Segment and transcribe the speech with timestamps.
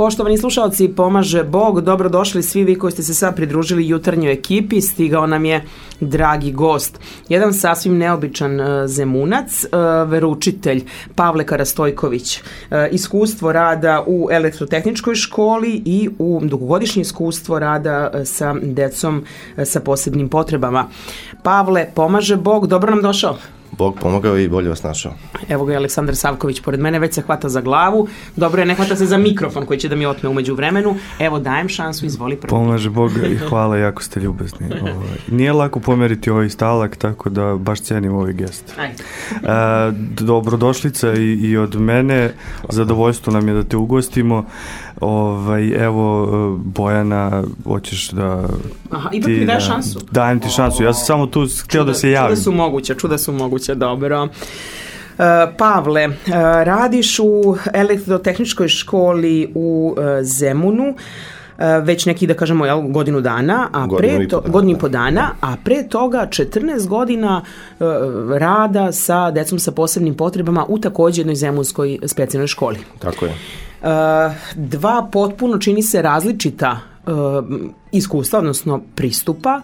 [0.00, 5.26] Poštovani slušalci, pomaže Bog, dobrodošli svi vi koji ste se sad pridružili jutarnjoj ekipi, stigao
[5.26, 5.64] nam je
[6.00, 7.00] dragi gost.
[7.28, 9.68] Jedan sasvim neobičan e, zemunac, e,
[10.06, 10.84] veručitelj
[11.14, 12.38] Pavle Karastojković.
[12.38, 19.24] E, iskustvo rada u elektrotehničkoj školi i u dugogodišnje iskustvo rada sa decom
[19.64, 20.88] sa posebnim potrebama.
[21.42, 23.59] Pavle, pomaže Bog, dobro nam došao.
[23.72, 25.12] Bog pomogao i bolje vas našao.
[25.48, 28.08] Evo ga je Aleksandar Savković pored mene, već se hvata za glavu.
[28.36, 30.96] Dobro je, ne hvata se za mikrofon koji će da mi otme umeđu vremenu.
[31.18, 32.50] Evo, dajem šansu, izvoli prvo.
[32.50, 34.66] Pomaže Bog i hvala, jako ste ljubezni.
[34.82, 38.74] Ovaj, nije lako pomeriti ovaj stalak, tako da baš cenim ovaj gest.
[38.78, 38.94] Ajde.
[39.34, 39.92] E,
[40.24, 42.32] dobrodošlica i, i od mene,
[42.68, 44.44] zadovoljstvo nam je da te ugostimo.
[45.00, 46.26] Ovaj, evo,
[46.64, 48.48] Bojana, hoćeš da...
[48.90, 50.00] Aha, ipak mi daš šansu.
[50.10, 52.36] Dajem ti šansu, ja sam samo tu htio da se javim.
[52.36, 54.22] Čuda su moguće, čuda su moguće, dobro.
[54.22, 54.28] Uh,
[55.58, 56.14] Pavle, uh,
[56.62, 60.94] radiš u elektrotehničkoj školi u uh, Zemunu
[61.82, 65.30] već neki da kažemo jel, godinu dana, a godinu pre to, godinu i po dana,
[65.40, 67.42] a pre toga 14 godina
[67.78, 67.86] uh,
[68.38, 72.78] rada sa decom sa posebnim potrebama u takođe jednoj zemunskoj specijalnoj školi.
[72.98, 73.34] Tako je.
[73.82, 73.86] Uh,
[74.54, 77.14] dva potpuno čini se različita uh,
[77.92, 79.60] iskustva, odnosno pristupa.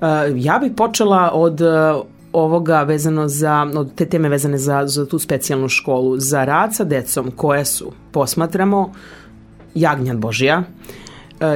[0.00, 1.60] Uh, ja bih počela od
[2.32, 6.84] ovoga vezano za, od te teme vezane za, za tu specijalnu školu, za rad sa
[6.84, 8.92] decom koje su, posmatramo,
[9.74, 10.62] jagnjad Božija,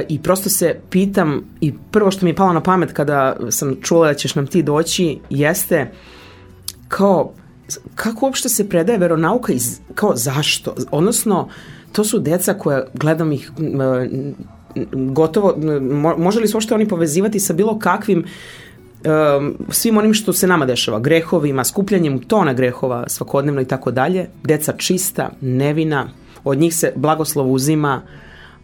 [0.07, 4.07] i prosto se pitam i prvo što mi je palo na pamet kada sam čula
[4.07, 5.91] da ćeš nam ti doći jeste
[6.87, 7.33] kao
[7.95, 10.75] kako uopšte se predaje veronauka iz, kao zašto?
[10.91, 11.49] Odnosno,
[11.93, 13.51] to su deca koja, gledam ih
[14.93, 15.55] gotovo,
[16.17, 20.65] može li se uopšte oni povezivati sa bilo kakvim um, svim onim što se nama
[20.65, 26.07] dešava, grehovima, skupljanjem tona grehova svakodnevno i tako dalje, deca čista, nevina,
[26.43, 28.01] od njih se blagoslov uzima,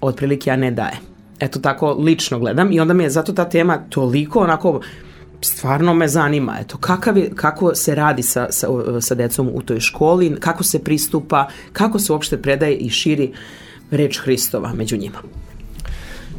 [0.02, 0.98] otprilike ja ne daje.
[1.40, 4.82] Eto tako lično gledam i onda mi je zato ta tema toliko onako
[5.42, 8.68] stvarno me zanima, eto, kakav je, kako se radi sa, sa,
[9.02, 13.34] sa decom u toj školi, kako se pristupa, kako se uopšte predaje i širi
[13.92, 15.18] reč Hristova među njima.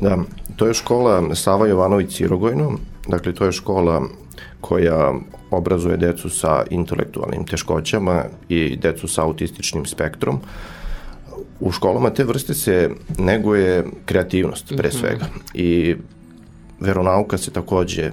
[0.00, 0.18] Da,
[0.56, 2.72] to je škola Sava Jovanović Cirogojno,
[3.08, 4.02] dakle to je škola
[4.60, 5.14] koja
[5.50, 10.40] obrazuje decu sa intelektualnim teškoćama i decu sa autističnim spektrom.
[11.60, 14.98] U školama te vrste se neguje kreativnost pre mhm.
[14.98, 15.96] svega i
[16.80, 18.10] veronauka se takođe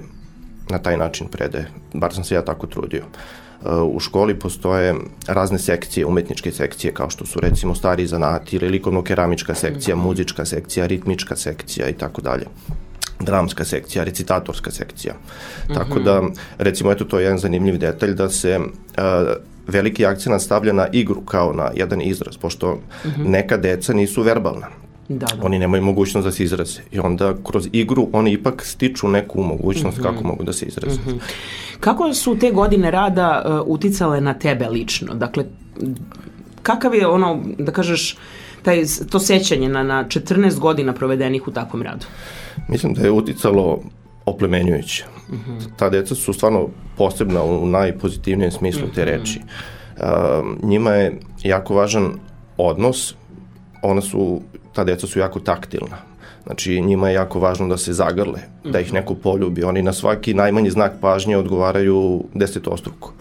[0.70, 3.02] na taj način predaje, bar sam se ja tako trudio.
[3.04, 4.94] Uh, u školi postoje
[5.26, 10.06] razne sekcije, umetničke sekcije, kao što su recimo stari zanati ili likovno-keramička sekcija, mhm.
[10.06, 12.44] muzička sekcija, ritmička sekcija i tako dalje
[13.20, 15.14] dramska sekcija, recitatorska sekcija.
[15.14, 15.74] Mm -hmm.
[15.74, 16.22] Tako da,
[16.58, 18.64] recimo, eto, to je jedan zanimljiv detalj da se uh,
[19.66, 23.28] veliki akcent stavlja na igru kao na jedan izraz, pošto mm -hmm.
[23.28, 24.66] neka deca nisu verbalna.
[25.08, 25.46] Da, da.
[25.46, 26.80] Oni nemaju mogućnost da se izraze.
[26.92, 30.04] I onda kroz igru oni ipak stiču neku mogućnost mm -hmm.
[30.04, 31.00] kako mogu da se izraze.
[31.00, 31.18] Mm -hmm.
[31.80, 35.14] Kako su te godine rada uh, uticale na tebe lično?
[35.14, 35.44] Dakle,
[36.62, 38.16] kakav je ono, da kažeš,
[38.62, 42.06] taj, to sećanje na, na 14 godina provedenih u takvom radu?
[42.68, 43.80] Mislim da je uticalo
[44.26, 45.04] oplemenjujuće.
[45.28, 45.60] Mm -hmm.
[45.76, 49.10] Ta deca su stvarno posebna u najpozitivnijem smislu te mhm.
[49.10, 49.40] reči.
[49.40, 52.12] Uh, njima je jako važan
[52.56, 53.14] odnos,
[53.82, 54.40] ona su
[54.78, 55.96] ta deca su jako taktilna.
[56.46, 59.64] Znači, njima je jako važno da se zagrle, da ih neko poljubi.
[59.64, 63.12] Oni na svaki najmanji znak pažnje odgovaraju desetostruko.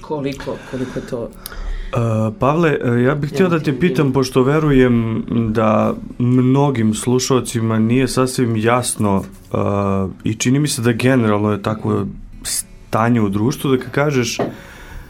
[0.00, 1.22] Koliko, koliko je to...
[1.22, 8.08] Uh, Pavle, e, ja bih htio da te pitam, pošto verujem da mnogim slušalcima nije
[8.08, 12.06] sasvim jasno uh, i čini mi se da generalno je takvo
[12.42, 14.38] stanje u društvu, da kažeš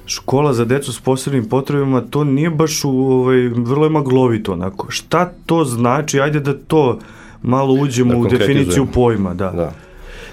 [0.07, 4.91] škola za decu s posebnim potrebama, to nije baš u, ovaj, vrlo je maglovito onako.
[4.91, 6.21] Šta to znači?
[6.21, 6.99] Ajde da to
[7.43, 9.51] malo uđemo da u definiciju pojma, da.
[9.51, 9.73] da.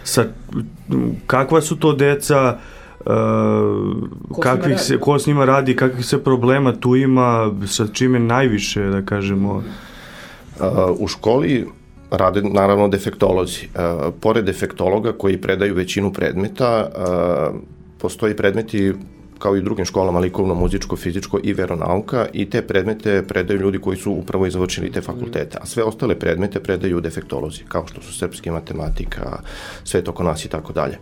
[0.04, 0.26] Sa,
[1.28, 2.58] kakva su to deca,
[3.00, 3.06] uh,
[4.32, 8.84] ko kakvih se, ko s njima radi, kakvih se problema tu ima, sa čime najviše,
[8.84, 9.54] da kažemo?
[9.56, 9.64] Uh,
[11.00, 11.68] u školi
[12.12, 13.68] rade naravno defektolozi.
[13.76, 17.60] Uh, pored defektologa koji predaju većinu predmeta, uh,
[17.98, 18.94] postoji predmeti
[19.44, 23.80] kao i u drugim školama likovno, muzičko, fizičko i veronauka i te predmete predaju ljudi
[23.80, 28.13] koji su upravo izvršili te fakultete, a sve ostale predmete predaju defektolozi, kao što su
[28.18, 29.40] srpski matematika,
[29.84, 30.98] svet oko nas i tako dalje.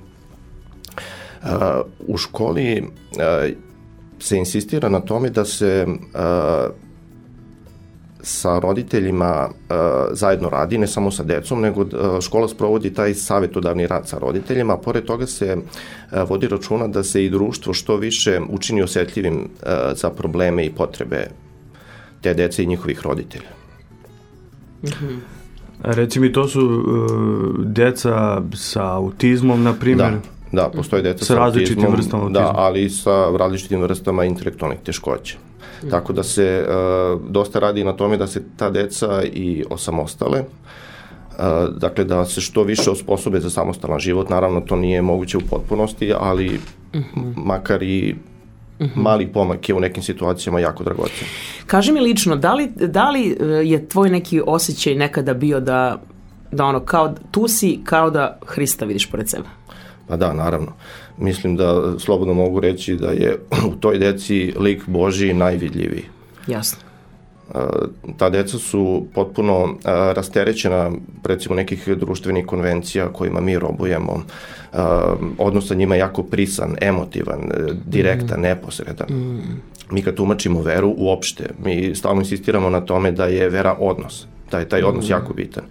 [2.07, 2.83] U školi
[4.19, 5.85] se insistira na tome da se
[8.23, 9.75] sa roditeljima uh,
[10.11, 11.89] zajedno radi, ne samo sa decom, nego uh,
[12.21, 17.03] škola sprovodi taj savetodavni rad sa roditeljima, a pored toga se uh, vodi računa da
[17.03, 21.27] se i društvo što više učini osetljivim uh, za probleme i potrebe
[22.21, 23.49] te dece i njihovih roditelja.
[24.83, 25.19] Mm -hmm.
[25.83, 30.11] Reci mi, to su uh, deca sa autizmom, na primjer?
[30.11, 30.19] Da.
[30.51, 32.41] Da, postoje deca sa, sa različitim autizmom, vrstama autizma.
[32.41, 35.37] Da, ali i sa različitim vrstama intelektualnih teškoća.
[35.83, 35.89] Mm.
[35.89, 40.45] Tako da se uh, dosta radi na tome da se ta deca i osamostale, uh,
[41.77, 46.13] dakle da se što više osposobe za samostalan život, naravno to nije moguće u potpunosti,
[46.19, 46.59] ali
[46.93, 47.33] mm -hmm.
[47.35, 48.15] makar i
[48.81, 49.01] -hmm.
[49.01, 51.27] mali pomak je u nekim situacijama jako dragocen.
[51.67, 56.01] Kaži mi lično, da li, da li e, je tvoj neki osjećaj nekada bio da,
[56.51, 59.47] da ono, kao, tu si kao da Hrista vidiš pored sebe?
[60.07, 60.73] Pa da, naravno.
[61.17, 63.37] Mislim da slobodno mogu reći da je
[63.71, 66.03] u toj deci lik Boži najvidljiviji.
[66.47, 66.79] Jasno.
[68.17, 70.91] Ta deca su potpuno rasterećena
[71.23, 74.23] recimo nekih društvenih konvencija kojima mi robujemo.
[75.37, 77.51] Odnos sa njima je jako prisan, emotivan,
[77.85, 78.41] direktan, mm.
[78.41, 79.07] neposredan.
[79.09, 79.61] Mm.
[79.91, 84.59] Mi kad tumačimo veru uopšte, mi stalno insistiramo na tome da je vera odnos, da
[84.59, 85.11] je taj odnos mm.
[85.11, 85.63] jako bitan.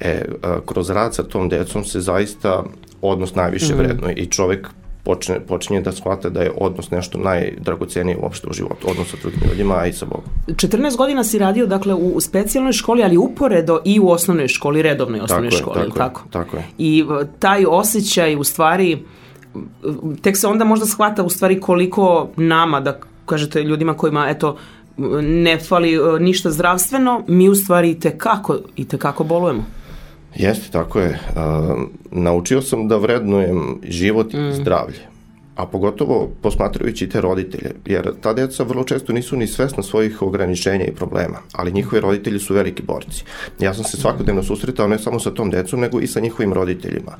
[0.00, 0.24] E,
[0.66, 2.62] kroz rad sa tom decom se zaista
[3.02, 3.78] odnos najviše mm.
[3.78, 4.68] vrednuje i čovek
[5.04, 9.40] počne, počinje da shvata da je odnos nešto najdragocenije uopšte u životu, odnos sa drugim
[9.50, 10.24] ljudima, a i sa Bogom.
[10.46, 15.20] 14 godina si radio dakle u specijalnoj školi, ali uporedo i u osnovnoj školi, redovnoj
[15.20, 16.20] osnovnoj tako školi, je, tako, tako?
[16.20, 16.64] Je, tako je.
[16.78, 17.04] I
[17.38, 19.02] taj osjećaj u stvari
[20.22, 24.56] tek se onda možda shvata u stvari koliko nama, da kažete ljudima kojima eto
[25.22, 29.64] ne fali e, ništa zdravstveno, mi u stvari i tekako, i tekako bolujemo.
[30.36, 31.08] Jeste, tako je.
[31.10, 34.52] Uh, naučio sam da vrednujem život i mm.
[34.52, 35.14] zdravlje
[35.56, 40.84] a pogotovo posmatrajući te roditelje, jer ta deca vrlo često nisu ni svesna svojih ograničenja
[40.84, 43.24] i problema, ali njihovi roditelji su veliki borci.
[43.60, 47.12] Ja sam se svakodnevno susretao ne samo sa tom decom, nego i sa njihovim roditeljima.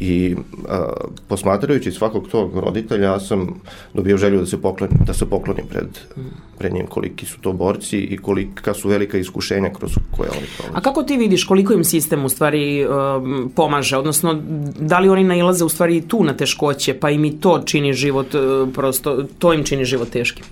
[0.00, 0.36] I
[0.68, 0.92] a,
[1.28, 3.60] posmatrajući svakog tog roditelja, ja sam
[3.94, 5.88] dobio želju da se poklonim, da se poklonim pred,
[6.51, 10.78] pred njim koliki su to borci i kolika su velika iskušenja kroz koje oni prolaze.
[10.78, 14.42] A kako ti vidiš koliko im sistem u stvari um, pomaže, odnosno
[14.80, 18.34] da li oni nailaze u stvari tu na teškoće, pa im i to čini život,
[18.34, 18.38] e,
[18.74, 20.44] prosto, to im čini život teškim.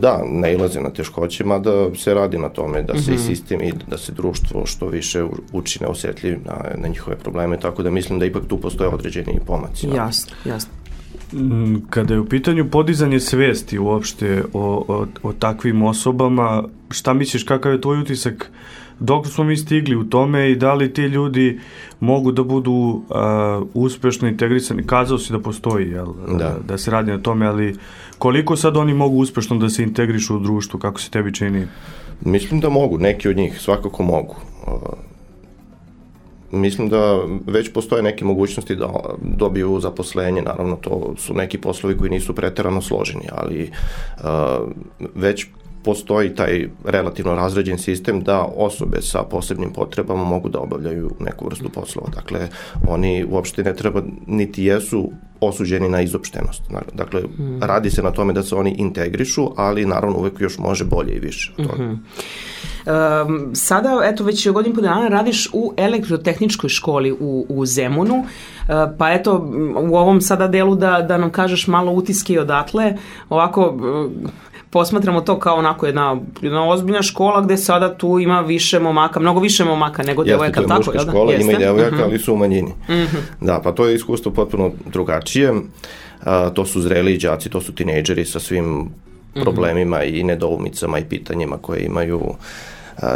[0.00, 3.10] Da, ne ilaze na teškoće, mada se radi na tome da se mm -hmm.
[3.10, 3.26] i mhm.
[3.26, 7.90] sistem i da se društvo što više učine osetljivim na, na njihove probleme, tako da
[7.90, 9.86] mislim da ipak tu postoje određeni pomaci.
[9.96, 10.70] Jasno, jasno.
[11.32, 17.42] Mm, kada je u pitanju podizanje svesti uopšte o, o, o takvim osobama, šta misliš,
[17.42, 18.50] kakav je tvoj utisak
[19.00, 21.60] dok smo mi stigli u tome i da li ti ljudi
[22.00, 26.06] mogu da budu uh, uspešno integrisani, kazao si da postoji, jel,
[26.38, 26.56] da.
[26.68, 27.76] da se radi na tome, ali
[28.18, 31.66] koliko sad oni mogu uspešno da se integrišu u društvu, kako se tebi čini?
[32.20, 34.36] Mislim da mogu, neki od njih svakako mogu.
[36.52, 38.88] Mislim da već postoje neke mogućnosti da
[39.22, 43.70] dobiju zaposlenje, naravno to su neki poslovi koji nisu preterano složeni, ali
[44.16, 44.24] uh,
[45.14, 45.46] već
[45.88, 51.68] postoji taj relativno razređen sistem da osobe sa posebnim potrebama mogu da obavljaju neku vrstu
[51.68, 52.08] poslova.
[52.14, 52.48] Dakle,
[52.88, 56.62] oni uopšte ne treba, niti jesu osuđeni na izopštenost.
[56.94, 57.62] Dakle, mm.
[57.62, 61.20] radi se na tome da se oni integrišu, ali naravno uvek još može bolje i
[61.20, 61.52] više.
[61.58, 61.96] Mm -hmm.
[63.26, 68.74] um, sada, eto, već godin po dana radiš u elektrotehničkoj školi u, u Zemunu, uh,
[68.98, 69.50] pa eto,
[69.90, 72.96] u ovom sada delu da, da nam kažeš malo utiske odatle,
[73.28, 74.30] ovako, uh,
[74.70, 79.40] posmatramo to kao onako jedna, jedna ozbiljna škola gde sada tu ima više momaka, mnogo
[79.40, 80.72] više momaka nego devojaka, tako?
[80.72, 82.02] Jeste, to je muška škola, ima i devojaka, uh mhm.
[82.02, 82.08] -huh.
[82.08, 82.70] ali su u manjini.
[82.88, 83.02] Uh mhm.
[83.02, 83.46] -huh.
[83.46, 85.54] Da, pa to je iskustvo potpuno drugačije.
[86.24, 89.42] A, to su zreli đaci, to su tinejdžeri sa svim mhm.
[89.42, 90.20] problemima uh -huh.
[90.20, 92.20] i nedoumicama i pitanjima koje imaju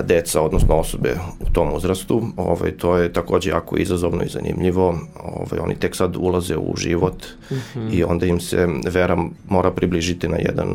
[0.04, 2.22] deca, odnosno osobe u tom uzrastu.
[2.36, 4.98] Ovaj, to je takođe jako izazovno i zanimljivo.
[5.24, 7.94] Ovaj, oni tek sad ulaze u život uh -huh.
[7.94, 9.16] i onda im se vera
[9.48, 10.68] mora približiti na jedan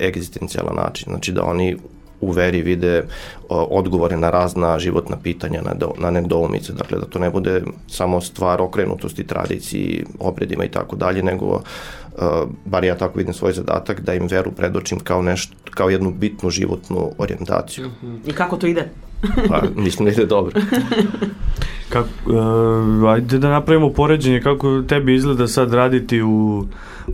[0.00, 1.06] egzistencijalan način.
[1.10, 1.76] Znači da oni
[2.20, 3.04] u veri vide
[3.48, 8.20] odgovore na razna životna pitanja, na, do, na nedoumice, dakle da to ne bude samo
[8.20, 11.62] stvar okrenutosti, tradiciji, obredima i tako dalje, nego uh,
[12.64, 16.50] bar ja tako vidim svoj zadatak, da im veru predočim kao, nešto, kao jednu bitnu
[16.50, 17.88] životnu orijentaciju.
[17.88, 18.30] Mm -hmm.
[18.30, 18.88] I kako to ide?
[19.48, 20.60] Pa, mislim da ide dobro.
[21.88, 26.66] Kako, uh, ajde da napravimo poređenje kako tebi izgleda sad raditi u,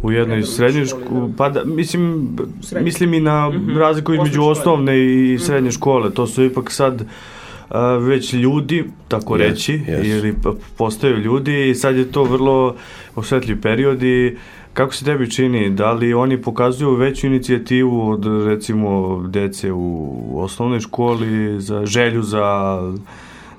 [0.03, 1.37] u jednoj srednjoj školi, da.
[1.37, 2.29] pa da, mislim,
[2.63, 2.85] Srednje.
[2.85, 3.79] mislim i na mm -hmm.
[3.79, 5.45] razliku između osnovne i mhm.
[5.45, 10.05] srednje škole, to su ipak sad uh, već ljudi, tako yes, reći, yes.
[10.05, 10.35] ili
[10.77, 12.75] postaju ljudi i sad je to vrlo
[13.15, 14.37] osvetljiv period i
[14.75, 20.81] Kako se tebi čini, da li oni pokazuju veću inicijativu od recimo dece u osnovnoj
[20.81, 22.79] školi za želju za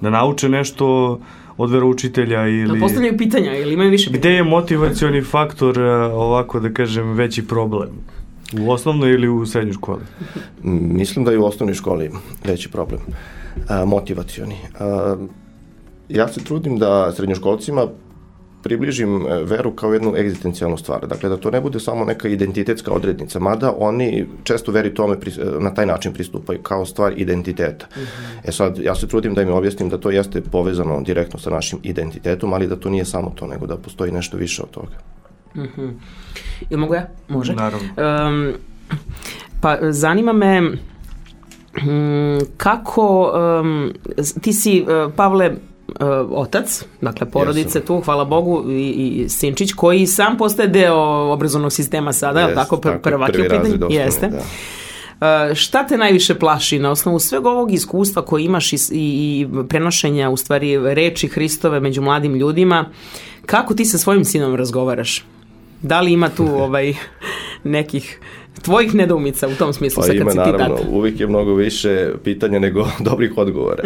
[0.02, 1.20] da nauče nešto
[1.58, 2.80] od veroučitelja ili...
[2.80, 4.20] Da postavljaju pitanja ili imaju više pitanja?
[4.20, 5.80] Gde je motivacioni faktor
[6.14, 7.90] ovako da kažem veći problem?
[8.62, 10.02] U osnovnoj ili u srednjoj školi?
[10.64, 12.12] Mislim da je u osnovnoj školi
[12.44, 13.00] veći problem,
[13.70, 14.56] a, motivacioni.
[14.80, 15.16] A,
[16.10, 17.88] ja se trudim da srednjoškolcima
[18.64, 21.08] približim e, veru kao jednu egzistencijalnu stvar.
[21.08, 25.18] Dakle, da to ne bude samo neka identitetska odrednica, mada oni često veri tome
[25.60, 27.86] na taj način pristupaju, kao stvar identiteta.
[27.86, 28.50] Mm -hmm.
[28.50, 31.80] E sad, ja se trudim da im objasnim da to jeste povezano direktno sa našim
[31.84, 34.98] identitetom, ali da to nije samo to, nego da postoji nešto više od toga.
[35.56, 35.92] Mm -hmm.
[36.70, 37.08] Ili mogu ja?
[37.28, 37.54] Može.
[37.54, 37.90] Naravno.
[37.98, 38.54] Um,
[39.62, 40.62] pa, zanima me
[41.88, 43.94] um, kako um,
[44.42, 45.52] ti si, uh, Pavle,
[45.88, 47.88] uh, otac, dakle porodice Jesu.
[47.88, 50.98] tu, hvala Bogu, i, i Sinčić, koji sam postaje deo
[51.34, 53.96] obrazovnog sistema sada, je tako, pr prvak je pitanje?
[53.96, 54.28] Jeste.
[54.28, 54.38] Da.
[54.38, 60.30] Uh, šta te najviše plaši na osnovu sveg ovog iskustva koje imaš i, i prenošenja
[60.30, 62.86] u stvari reči Hristove među mladim ljudima,
[63.46, 65.26] kako ti sa svojim sinom razgovaraš?
[65.82, 66.94] Da li ima tu ovaj
[67.64, 68.20] nekih
[68.62, 70.90] tvojih nedoumica u tom smislu pa sa kad ima, si ti naravno, tata?
[70.90, 73.84] uvijek je mnogo više pitanja nego dobrih odgovora.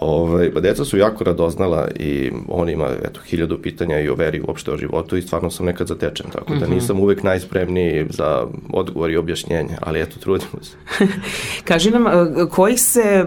[0.00, 4.42] Ove, pa deca su jako radoznala i on ima eto, hiljadu pitanja i o veri
[4.48, 6.74] uopšte o životu i stvarno sam nekad zatečen, tako da mhm.
[6.74, 10.76] nisam uvek najspremniji za odgovor i objašnjenje, ali eto, trudimo se.
[11.68, 12.10] Kaži nam, e,
[12.50, 13.24] kojih se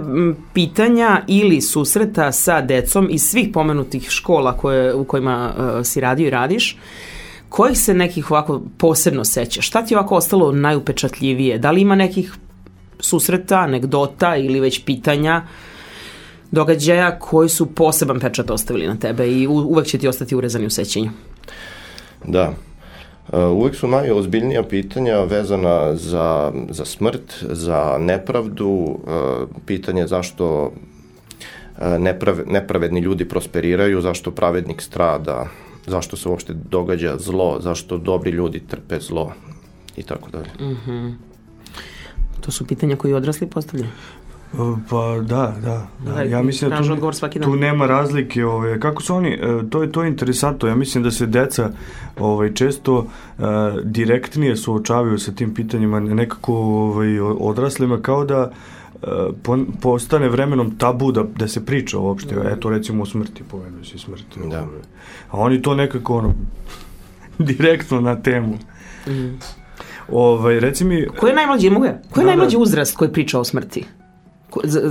[0.54, 6.28] pitanja ili susreta sa decom iz svih pomenutih škola koje, u kojima uh, si radio
[6.28, 6.78] i radiš,
[7.50, 9.62] kojih se nekih ovako posebno seća?
[9.62, 11.58] Šta ti je ovako ostalo najupečatljivije?
[11.58, 12.34] Da li ima nekih
[13.00, 15.44] susreta, anegdota ili već pitanja
[16.52, 20.70] događaja koji su poseban pečat ostavili na tebe i uvek će ti ostati urezani u
[20.70, 21.10] sećanju.
[22.26, 22.54] Da.
[23.34, 28.98] Uh, uvek su najozbiljnija pitanja vezana za, za smrt, za nepravdu, uh,
[29.66, 30.72] pitanje zašto uh,
[32.00, 35.48] neprave, nepravedni ljudi prosperiraju, zašto pravednik strada,
[35.88, 39.32] zašto se uopšte događa zlo, zašto dobri ljudi trpe zlo
[39.98, 40.50] i tako dalje.
[40.60, 41.14] -hmm.
[42.42, 43.92] To su pitanja koje odrasli postavljaju.
[44.90, 45.88] Pa da, da.
[46.06, 46.22] da.
[46.22, 48.46] Ja mislim da tu, tu nema razlike.
[48.46, 50.70] Ove, kako su oni, e, to je to je interesantno.
[50.70, 51.72] Ja mislim da se deca
[52.20, 53.46] ovaj, često uh,
[53.84, 58.52] direktnije suočavaju sa tim pitanjima nekako ovaj, odraslima kao da
[58.94, 59.10] uh,
[59.44, 62.36] po, postane vremenom tabu da, da se priča uopšte.
[62.36, 62.48] Mm.
[62.48, 64.40] Eto recimo o smrti, povedaju se smrti.
[64.52, 64.68] Da.
[65.30, 66.34] A oni to nekako ono,
[67.50, 68.58] direktno na temu.
[69.08, 69.40] Mm.
[70.12, 71.08] Ovaj, reci mi...
[71.20, 72.02] Ko je najmlađi, mogu ja?
[72.12, 72.62] Ko je da, najmlađi da.
[72.62, 73.86] uzrast koji priča o smrti?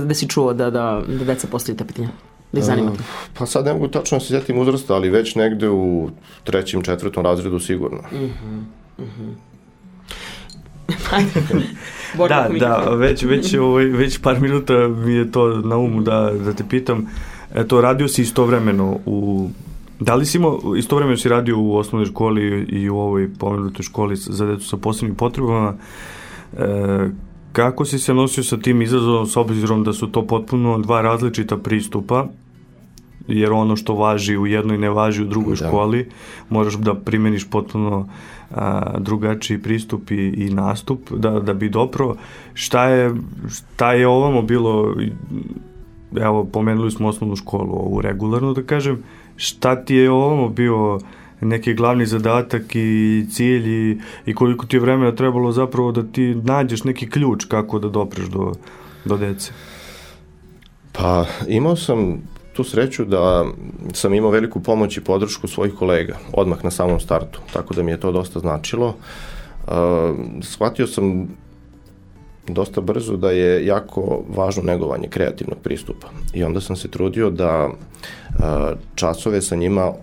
[0.05, 2.09] Da si čuo da, da, da deca postavljaju te pitanja?
[2.51, 3.03] Da ih zanima to?
[3.37, 6.09] Pa sad ne mogu tačno da se sjetim uzrasta, ali već negde u
[6.43, 7.97] trećem, četvrtom razredu sigurno.
[7.97, 8.63] Uh -huh,
[8.97, 9.33] uh -huh.
[12.29, 16.53] da, da, već, već, ovaj, već par minuta mi je to na umu da, da
[16.53, 17.07] te pitam.
[17.55, 19.49] Eto, radio si istovremeno u
[19.99, 24.15] Da li si imao, istovremeno si radio u osnovnoj školi i u ovoj pomenutoj školi
[24.15, 25.73] za decu sa posebnim potrebama.
[26.57, 27.09] E,
[27.51, 31.57] Kako si se nosio sa tim izazovom s obzirom da su to potpuno dva različita
[31.57, 32.27] pristupa,
[33.27, 35.67] jer ono što važi u jednoj ne važi u drugoj da.
[35.67, 36.09] školi,
[36.49, 38.07] moraš da primeniš potpuno
[38.51, 42.15] a, drugačiji pristup i, i nastup da, da bi dopro.
[42.53, 43.15] Šta je,
[43.49, 44.95] šta je ovamo bilo,
[46.15, 49.03] evo pomenuli smo osnovnu školu, ovu regularnu da kažem,
[49.35, 50.99] šta ti je ovamo bio
[51.41, 56.35] neki glavni zadatak i cilj i, i koliko ti je vremena trebalo zapravo da ti
[56.43, 58.53] nađeš neki ključ kako da dopreš do,
[59.05, 59.51] do dece?
[60.91, 62.21] Pa imao sam
[62.53, 63.45] tu sreću da
[63.93, 67.91] sam imao veliku pomoć i podršku svojih kolega odmah na samom startu, tako da mi
[67.91, 68.87] je to dosta značilo.
[68.87, 69.73] Uh,
[70.41, 71.27] shvatio sam
[72.47, 77.67] dosta brzo da je jako važno negovanje kreativnog pristupa i onda sam se trudio da
[77.67, 78.45] uh,
[78.95, 79.93] časove sa njima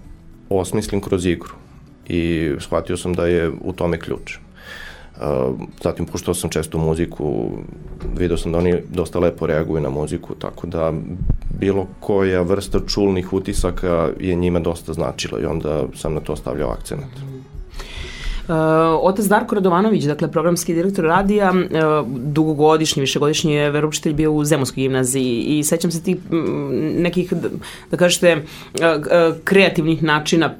[0.50, 1.54] osmislim kroz igru
[2.08, 4.36] i shvatio sam da je u tome ključ.
[4.36, 7.50] Uh, zatim puštao sam često muziku,
[8.16, 10.92] video sam da oni dosta lepo reaguju na muziku, tako da
[11.60, 16.70] bilo koja vrsta čulnih utisaka je njima dosta značila i onda sam na to stavljao
[16.70, 17.02] akcent.
[17.02, 17.35] Uh,
[19.02, 24.82] otac Darko Radovanović, dakle programski direktor radija, uh, dugogodišnji, višegodišnji je veroučitelj bio u Zemunskoj
[24.82, 26.16] gimnaziji i sećam se tih
[26.98, 27.32] nekih,
[27.90, 30.54] da kažete, uh, uh, kreativnih načina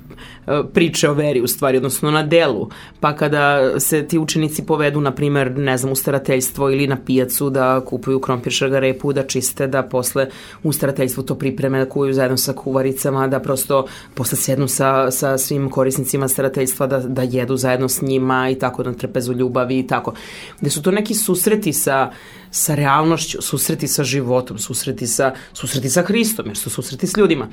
[0.72, 2.68] priče o veri u stvari, odnosno na delu.
[3.00, 7.50] Pa kada se ti učenici povedu, na primer, ne znam, u starateljstvo ili na pijacu
[7.50, 10.28] da kupuju krompir šargarepu, da čiste, da posle
[10.62, 15.38] u starateljstvu to pripreme, da kuju zajedno sa kuvaricama, da prosto posle sednu sa, sa
[15.38, 19.86] svim korisnicima starateljstva, da, da jedu zajedno s njima i tako, da trpezu ljubavi i
[19.86, 20.14] tako.
[20.60, 22.10] Gde su to neki susreti sa
[22.50, 27.48] sa realnošću, susreti sa životom, susreti sa, susreti sa Hristom, jer su susreti s ljudima.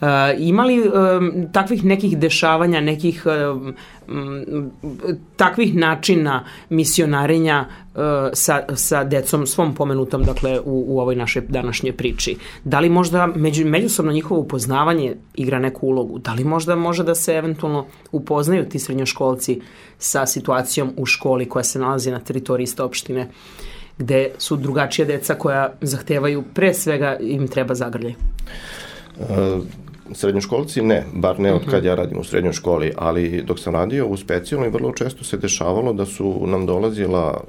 [0.00, 3.74] Uh, imali um, takvih nekih dešavanja, nekih m,
[5.36, 8.00] takvih načina misionarenja uh,
[8.32, 12.36] sa, sa decom svom pomenutom dakle u, u ovoj našoj današnjoj priči.
[12.64, 16.18] Da li možda među, međusobno njihovo upoznavanje igra neku ulogu?
[16.18, 19.60] Da li možda može da se eventualno upoznaju ti srednjoškolci
[19.98, 23.28] sa situacijom u školi koja se nalazi na teritoriji iste opštine
[24.00, 28.14] gde su drugačija deca koja zahtevaju pre svega im treba zagrljaj?
[29.18, 29.26] Uh,
[30.12, 34.06] Srednjoškolci ne, bar ne od kad ja radim u srednjoj školi, ali dok sam radio
[34.06, 37.44] u specijalnoj vrlo često se dešavalo da su nam dolazila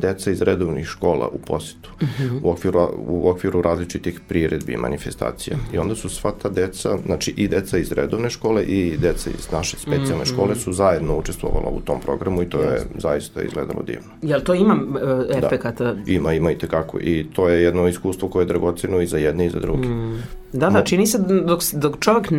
[0.00, 2.40] deca iz redovnih škola u posetu uh -huh.
[2.42, 5.56] u, okviru, u okviru različitih priredbi i manifestacija.
[5.56, 5.74] -huh.
[5.74, 9.52] I onda su sva ta deca, znači i deca iz redovne škole i deca iz
[9.52, 10.32] naše specijalne uh -huh.
[10.32, 14.08] škole su zajedno učestvovala u tom programu i to je zaista izgledalo divno.
[14.22, 15.84] Jel to ima uh, efekata?
[15.94, 16.98] Da, ima, ima i tekako.
[17.00, 19.88] I to je jedno iskustvo koje je dragoceno i za jedne i za druge.
[19.88, 20.22] Mm.
[20.52, 22.32] Da, da, čini se dok, dok čovjek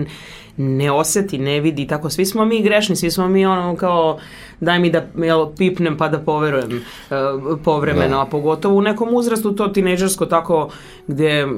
[0.58, 4.20] ne oseti, ne vidi, tako, svi smo mi grešni, svi smo mi ono kao,
[4.60, 8.22] daj mi da jel, pipnem pa da poverujem uh, povremeno, da.
[8.22, 10.70] a pogotovo u nekom uzrastu to tinejdžersko tako,
[11.08, 11.52] gde uh,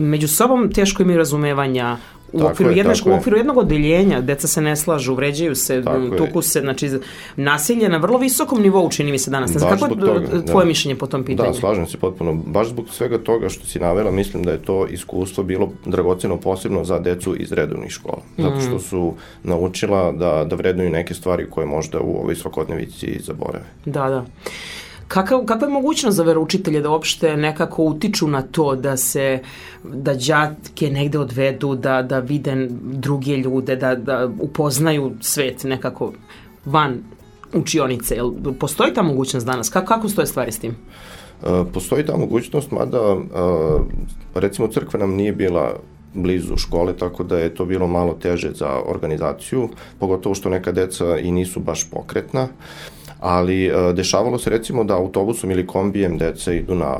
[0.00, 1.96] među sobom teško imaju razumevanja,
[2.32, 5.82] u tako okviru, je, jedne, u okviru jednog odeljenja deca se ne slažu, vređaju se,
[5.84, 6.42] tako tuku je.
[6.42, 6.90] se, znači
[7.36, 9.50] nasilje na vrlo visokom nivou čini mi se danas.
[9.50, 10.68] Znači, kako je toga, tvoje da.
[10.68, 11.48] mišljenje po tom pitanju?
[11.48, 12.34] Da, slažem se potpuno.
[12.34, 16.84] Baš zbog svega toga što si navela, mislim da je to iskustvo bilo dragoceno posebno
[16.84, 18.22] za decu iz redovnih škola.
[18.38, 18.80] Zato što mm.
[18.80, 23.64] su naučila da, da vrednuju neke stvari koje možda u ovoj svakodnevici zaborave.
[23.84, 24.24] Da, da.
[25.12, 29.38] Kakav, kakva je mogućnost za veroučitelje da uopšte nekako utiču na to da se,
[29.84, 36.12] da đatke negde odvedu, da, da vide druge ljude, da, da upoznaju svet nekako
[36.64, 36.96] van
[37.52, 38.14] učionice?
[38.14, 39.68] Jel, postoji ta mogućnost danas?
[39.68, 40.76] Kako, kako stoje stvari s tim?
[41.42, 43.78] E, postoji ta mogućnost, mada a,
[44.34, 45.76] recimo crkva nam nije bila
[46.14, 51.18] blizu škole, tako da je to bilo malo teže za organizaciju, pogotovo što neka deca
[51.18, 52.48] i nisu baš pokretna
[53.22, 56.94] ali e, dešavalo se recimo da autobusom ili kombijem deca idu na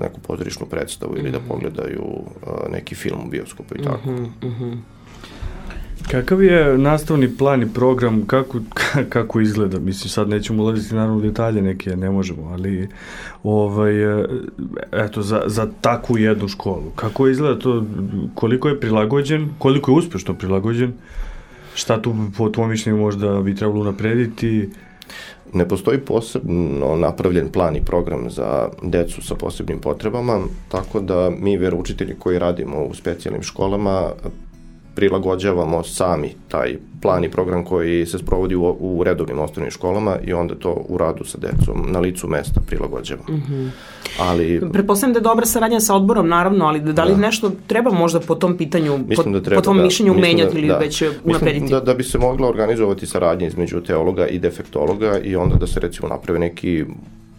[0.00, 1.48] neku pozorišnu predstavu ili da mhm.
[1.48, 2.04] pogledaju
[2.70, 4.10] neki film u bioskopu i tako.
[4.10, 4.76] Mm -hmm.
[6.10, 8.58] Kakav je nastavni plan i program, kako,
[9.14, 9.78] kako izgleda?
[9.78, 12.88] Mislim, sad nećemo ulaziti naravno u detalje neke, ne možemo, ali
[13.42, 14.24] ovaj, e,
[14.92, 16.90] eto, za, za takvu jednu školu.
[16.96, 17.84] Kako izgleda to,
[18.34, 20.92] koliko je prilagođen, koliko je uspešno prilagođen,
[21.74, 24.70] šta tu po tvojom mišljenju možda bi trebalo naprediti,
[25.52, 31.56] Ne postoji posebno napravljen plan i program za decu sa posebnim potrebama, tako da mi
[31.56, 34.10] veroučitelji koji radimo u specijalnim školama
[34.98, 40.32] prilagođavamo sami taj plan i program koji se sprovodi u, u redovnim osnovnim školama i
[40.32, 43.22] onda to u radu sa decom na licu mesta prilagođava.
[43.28, 43.70] Mm -hmm.
[44.20, 44.60] Ali...
[44.72, 47.20] Prepostavljam da je dobra saradnja sa odborom, naravno, ali da li da.
[47.20, 49.82] nešto treba možda po tom pitanju, Mislim po, da treba, po tom da.
[49.82, 50.78] mišljenju menjati da, ili da.
[50.78, 51.60] već unaprediti?
[51.62, 55.66] Mislim da, da bi se mogla organizovati saradnja između teologa i defektologa i onda da
[55.66, 56.84] se recimo naprave neki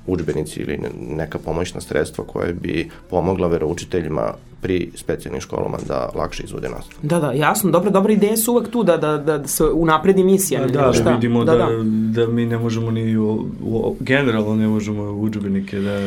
[0.07, 6.69] učbenici ili neka pomoćna sredstva koje bi pomogla veroučiteljima pri specijalnim školama da lakše izvode
[6.69, 6.99] nastavu.
[7.01, 10.65] Da, da, jasno, dobro, dobra ideje su uvek tu da, da, da se unapredi misija.
[10.67, 14.55] Da, da, da vidimo da, da, da, da mi ne možemo ni, u, u, generalno
[14.55, 15.99] ne možemo učbenike da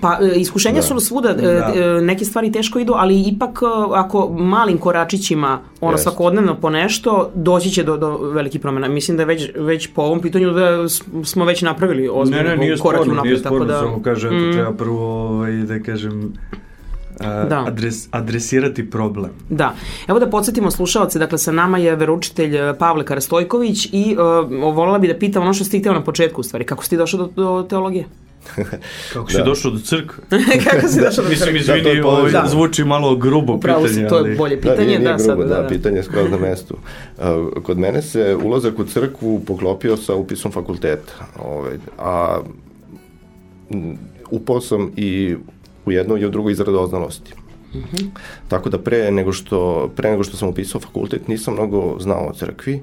[0.00, 0.82] Pa, e, iskušenja da.
[0.82, 1.72] su svuda, e, da.
[1.76, 3.58] E, neke stvari teško idu, ali ipak
[3.94, 6.02] ako malim koračićima, ono Jest.
[6.02, 8.88] svakodnevno po nešto, doći će do, do velikih promena.
[8.88, 10.88] Mislim da je već, već po ovom pitanju da
[11.24, 14.52] smo već napravili ozbiljno korak ne, nije korak sporno, Nije sporno, da, samo kaže, mm.
[14.52, 16.32] treba prvo, ovaj, da kažem,
[17.20, 17.64] da.
[17.66, 19.30] adres, adresirati problem.
[19.50, 19.74] Da.
[20.08, 25.08] Evo da podsjetimo slušalce, dakle sa nama je veručitelj Pavle Karastojković i uh, volila bi
[25.08, 27.66] da pitam ono što ste htio na početku u stvari, kako ste došao do, do
[27.68, 28.04] teologije?
[29.12, 29.44] Kako si da.
[29.44, 30.24] došao do crkve?
[30.70, 31.52] Kako si došao do crkve?
[31.52, 32.44] Mislim, izvini, da, ovo da.
[32.46, 34.06] zvuči malo grubo Upravo pitanje.
[34.06, 34.76] Upravo to je bolje pitanje.
[34.76, 36.76] Da, nije, nije da, grubo, sad, da, da, da, pitanje je skroz na mestu.
[37.18, 41.12] Uh, kod mene se ulazak u crkvu poklopio sa upisom fakulteta.
[41.38, 42.40] Ovaj, a
[44.30, 45.36] upao sam i
[45.86, 47.32] u jednu i u drugu iz radoznalosti.
[47.74, 48.08] Mm -hmm.
[48.48, 52.32] Tako da pre nego što pre nego što sam upisao fakultet nisam mnogo znao o
[52.32, 52.74] crkvi.
[52.74, 52.80] Uh,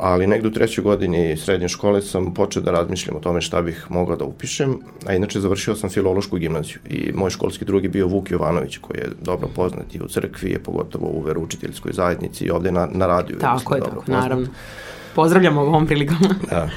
[0.00, 3.86] ali negde u trećoj godini srednje škole sam počeo da razmišljam o tome šta bih
[3.88, 8.30] mogao da upišem, a inače završio sam filološku gimnaziju i moj školski drugi bio Vuk
[8.30, 12.72] Jovanović koji je dobro poznat i u crkvi, je pogotovo u veručiteljskoj zajednici i ovde
[12.72, 13.38] na, na radiju.
[13.38, 14.20] Tako je, tako, poznat.
[14.20, 14.46] naravno.
[15.14, 16.16] Pozdravljamo ovom prilikom.
[16.50, 16.68] da.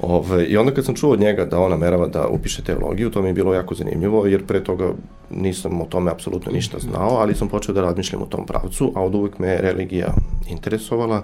[0.00, 3.22] Ove, I onda kad sam čuo od njega da on namerava da upiše teologiju, to
[3.22, 4.92] mi je bilo jako zanimljivo, jer pre toga
[5.30, 9.02] nisam o tome apsolutno ništa znao, ali sam počeo da razmišljam u tom pravcu, a
[9.02, 10.14] od uvek me religija
[10.48, 11.22] interesovala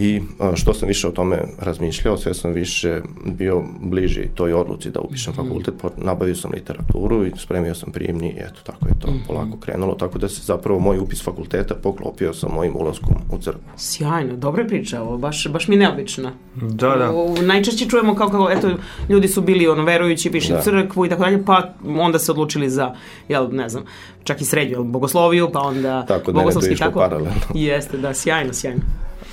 [0.00, 0.20] I
[0.54, 5.32] što sam više o tome razmišljao, sve sam više bio bliži toj odluci da upišem
[5.32, 5.42] mhm.
[5.42, 9.26] fakultet, nabavio sam literaturu i spremio sam prijemni i eto, tako je to -hmm.
[9.26, 13.60] polako krenulo, tako da se zapravo moj upis fakulteta poklopio sa mojim ulaskom u crkvu.
[13.76, 16.30] Sjajno, dobra priča, ovo, baš, baš mi neobično.
[16.54, 17.10] Da, da.
[17.10, 18.70] O, najčešće čujemo kao, kao, eto,
[19.08, 20.60] ljudi su bili ono, verujući, pišli da.
[20.60, 22.94] crkvu i tako dalje, pa onda se odlučili za,
[23.28, 23.84] jel, ne znam,
[24.24, 26.98] čak i srednju, jel, bogosloviju, pa onda tako da bogoslovski, tako.
[26.98, 27.40] paralelno.
[27.54, 28.80] Jeste, da, sjajno, sjajno.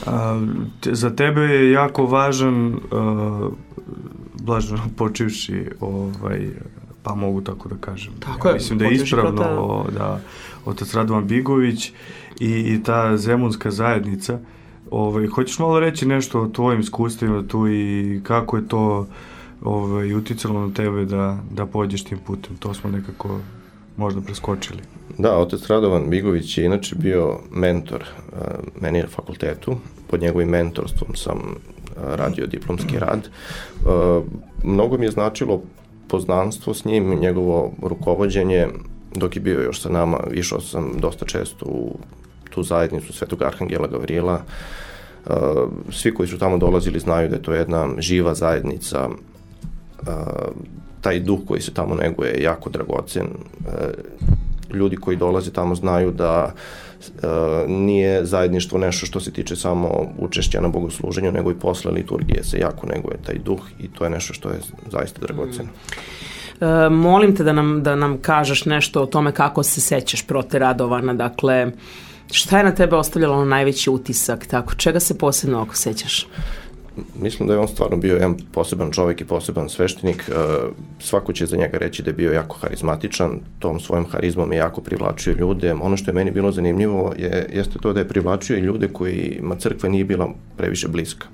[0.05, 0.41] A,
[0.79, 3.51] te, za tebe je jako važan, uh,
[4.41, 6.49] blažno počivši, ovaj,
[7.03, 8.13] pa mogu tako da kažem.
[8.19, 8.55] Tako ja, je.
[8.55, 9.91] Mislim da je ispravno prota...
[9.97, 10.19] da
[10.65, 11.91] otac Radovan Bigović
[12.39, 14.39] i, i ta zemunska zajednica.
[14.91, 19.07] Ovaj, hoćeš malo reći nešto o tvojim iskustvima tu i kako je to
[19.61, 22.57] ovaj, uticalo na tebe da, da pođeš tim putem?
[22.57, 23.39] To smo nekako
[23.97, 24.79] možda preskočili.
[25.17, 28.37] Da, otec Radovan Bigović je inače bio mentor uh,
[28.81, 29.75] meni na fakultetu.
[30.09, 33.19] Pod njegovim mentorstvom sam uh, radio diplomski rad.
[33.85, 34.23] Uh,
[34.63, 35.61] mnogo mi je značilo
[36.07, 38.67] poznanstvo s njim, njegovo rukovodđenje,
[39.15, 41.97] dok je bio još sa nama, išao sam dosta često u
[42.49, 44.41] tu zajednicu Svetog Arhangela Gavrila.
[45.91, 49.09] Svi koji su tamo dolazili znaju da je to jedna živa zajednica
[51.01, 53.27] taj duh koji se tamo neguje je jako dragocen.
[54.73, 56.53] Ljudi koji dolaze tamo znaju da
[57.23, 57.27] e,
[57.67, 62.59] nije zajedništvo nešto što se tiče samo učešća na bogosluženju, nego i posle liturgije se
[62.59, 64.59] jako neguje taj duh i to je nešto što je
[64.91, 65.69] zaista dragoceno.
[65.69, 66.17] Mm.
[66.61, 70.59] E, molim te da nam, da nam kažeš nešto o tome kako se sećaš prote
[70.59, 71.71] Radovana, dakle,
[72.31, 76.27] šta je na tebe ostavljalo najveći utisak, tako, čega se posebno oko sećaš?
[77.21, 80.29] Mislim da je on stvarno bio jedan poseban čovek i poseban sveštenik.
[80.29, 80.33] E,
[80.99, 84.81] svako će za njega reći da je bio jako harizmatičan, tom svojom harizmom je jako
[84.81, 85.73] privlačio ljude.
[85.73, 89.55] Ono što je meni bilo zanimljivo je, jeste to da je privlačio i ljude kojima
[89.55, 91.27] crkva nije bila previše bliska.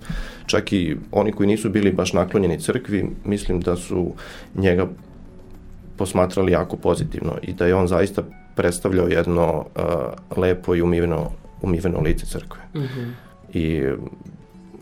[0.46, 4.14] Čak i oni koji nisu bili baš naklonjeni crkvi, mislim da su
[4.56, 4.88] njega
[5.98, 8.24] posmatrali jako pozitivno i da je on zaista
[8.56, 12.62] predstavljao jedno uh, lepo i umiveno, umiveno lice crkve.
[12.76, 13.12] Mm -hmm.
[13.54, 13.84] I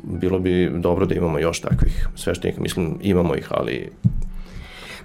[0.04, 3.90] bilo bi dobro da imamo još takvih sveštenika, mislim imamo ih, ali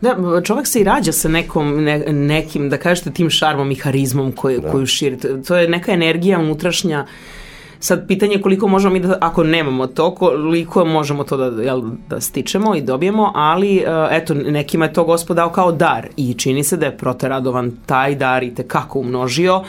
[0.01, 4.33] Da, čovek se i rađa sa nekom, ne, nekim, da kažete, tim šarmom i harizmom
[4.33, 4.71] koju, da.
[4.71, 5.17] koju širi.
[5.47, 7.09] To je neka energija unutrašnja uh,
[7.87, 12.21] Sad, pitanje koliko možemo mi da, ako nemamo to, koliko možemo to da, jel, da
[12.21, 16.65] stičemo i dobijemo, ali uh, eto, nekima je to gospod dao kao dar i čini
[16.65, 19.63] se da je proteradovan taj dar i tekako umnožio,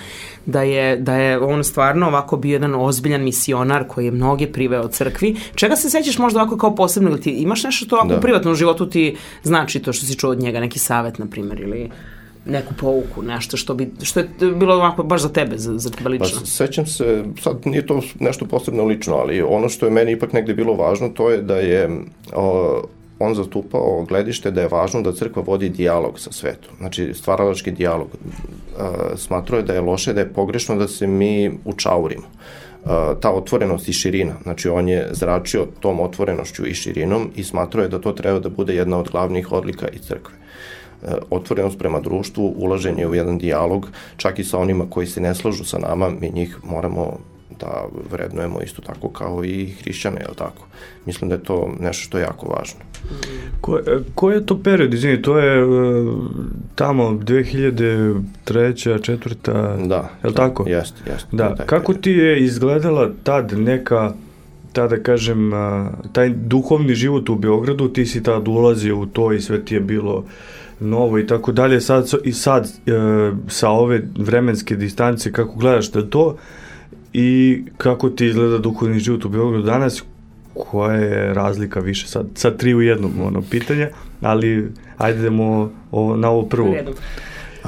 [0.46, 4.88] da je, da je on stvarno ovako bio jedan ozbiljan misionar koji je mnoge priveo
[4.88, 5.36] crkvi.
[5.56, 8.18] Čega se sećaš možda ovako kao posebno ili ti imaš nešto to ovako da.
[8.18, 11.60] u privatnom životu ti znači to što si čuo od njega, neki savet, na primjer,
[11.60, 11.90] ili
[12.50, 16.10] neku pouku, nešto što, bi, što je bilo ovako baš za tebe, za, za tebe
[16.10, 16.40] lično?
[16.40, 20.34] Pa, sećam se, sad nije to nešto posebno lično, ali ono što je meni ipak
[20.34, 21.90] negde bilo važno, to je da je
[22.34, 22.82] o,
[23.20, 28.08] on zastupao gledište da je važno da crkva vodi dijalog sa svetom, znači stvaralački dijalog.
[28.14, 32.28] E, smatruje da je loše, da je pogrešno da se mi učaurimo.
[32.28, 32.90] E,
[33.22, 37.90] ta otvorenost i širina, znači on je zračio tom otvorenošću i širinom i smatruje je
[37.90, 40.36] da to treba da bude jedna od glavnih odlika i crkve.
[41.08, 45.36] E, otvorenost prema društvu, ulaženje u jedan dijalog, čak i sa onima koji se ne
[45.36, 47.18] slažu sa nama, mi njih moramo
[47.60, 50.68] da vrednujemo isto tako kao i hrišćane, je li tako?
[51.06, 52.80] Mislim da je to nešto što je jako važno.
[53.62, 55.72] Ko, e, ko je to period, izvini, to je uh,
[56.76, 59.02] tamo 2003.
[59.02, 60.64] četvrta, da, je li da, tako?
[60.68, 61.28] Jeste, jeste.
[61.32, 62.04] Da, kako period.
[62.04, 64.14] ti je izgledala tad neka
[64.74, 65.52] tada da kažem,
[66.14, 69.80] taj duhovni život u Beogradu, ti si tad ulazio u to i sve ti je
[69.80, 70.24] bilo
[70.80, 72.92] novo i tako dalje, sad, i sad e,
[73.48, 76.38] sa ove vremenske distance, kako gledaš da to
[77.14, 80.04] i kako ti izgleda duhovni život u Beogradu danas,
[80.54, 82.08] koja je razlika više?
[82.08, 83.90] Sad, sad tri u jednom ono, pitanja,
[84.22, 86.76] ali ajde idemo ovo, na ovo prvo.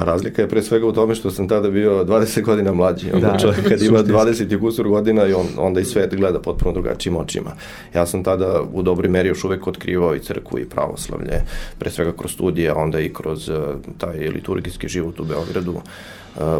[0.00, 3.12] A razlika je pre svega u tome što sam tada bio 20 godina mlađi.
[3.14, 6.40] Onda da, čovjek kad ima 20 i kusur godina i on, onda i svet gleda
[6.40, 7.50] potpuno drugačijim očima.
[7.94, 11.42] Ja sam tada u dobroj meri još uvek otkrivao i crkvu i pravoslavlje,
[11.78, 13.56] pre svega kroz studije, onda i kroz uh,
[13.98, 15.72] taj liturgijski život u Beogradu.
[15.72, 15.82] Uh,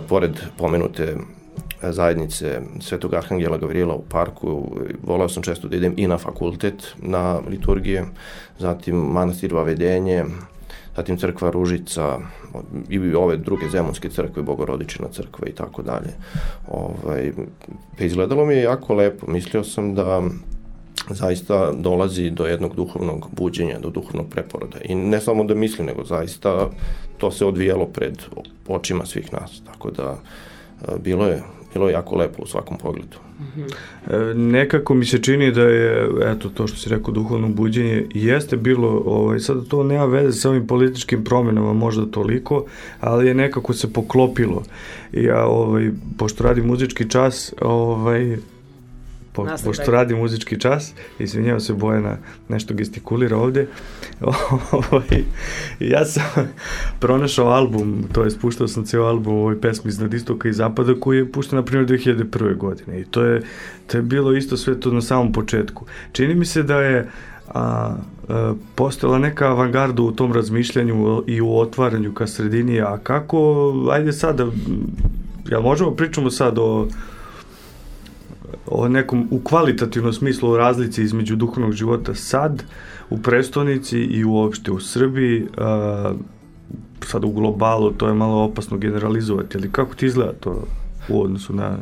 [0.09, 1.17] pored pomenute
[1.83, 4.77] e, zajednice Svetog Arhangela Gavrijela u parku.
[5.03, 8.05] Volao sam često da idem i na fakultet na liturgije,
[8.59, 10.25] zatim manastir Vavedenje,
[10.97, 12.19] zatim crkva Ružica
[12.89, 16.11] i ove druge zemunske crkve, Bogorodičina crkva i tako dalje.
[16.69, 17.33] Ovaj,
[17.99, 19.27] pa izgledalo mi je jako lepo.
[19.27, 20.23] Mislio sam da
[21.11, 24.79] zaista dolazi do jednog duhovnog buđenja, do duhovnog preporoda.
[24.85, 26.71] I ne samo da mislim, nego zaista
[27.19, 28.23] to se odvijalo pred
[28.69, 29.63] očima svih nas.
[29.67, 30.19] Tako da
[30.99, 33.17] bilo je bilo je jako lepo u svakom pogledu.
[34.11, 38.57] E, nekako mi se čini da je, eto, to što si rekao, duhovno buđenje, jeste
[38.57, 42.65] bilo, ovaj, sad to nema veze sa ovim političkim promenama možda toliko,
[43.01, 44.63] ali je nekako se poklopilo.
[45.13, 48.37] Ja, ovaj, pošto radim muzički čas, ovaj,
[49.45, 52.17] po, pošto radi muzički čas, izvinjava se Bojana,
[52.49, 53.67] nešto gestikulira ovde,
[54.73, 55.25] ovaj,
[55.81, 56.53] ja sam
[57.01, 61.19] pronašao album, to je spuštao sam ceo album ovoj pesmi iznad istoka i zapada koji
[61.19, 62.57] je pušten na primjer 2001.
[62.57, 63.43] godine i to je,
[63.87, 65.85] to je bilo isto sve to na samom početku.
[66.13, 67.09] Čini mi se da je
[67.55, 67.97] a,
[68.29, 74.13] a postojala neka avangarda u tom razmišljanju i u otvaranju ka sredini, a kako, ajde
[74.13, 74.47] sada,
[75.51, 76.89] ja možemo pričamo sad o
[78.67, 82.65] o nekom u kvalitativnom smislu o razlici između duhovnog života sad
[83.11, 86.13] u prestonici i uopšte u Srbiji a,
[87.01, 90.65] sad u globalu to je malo opasno generalizovati ali kako ti izgleda to
[91.09, 91.79] u odnosu na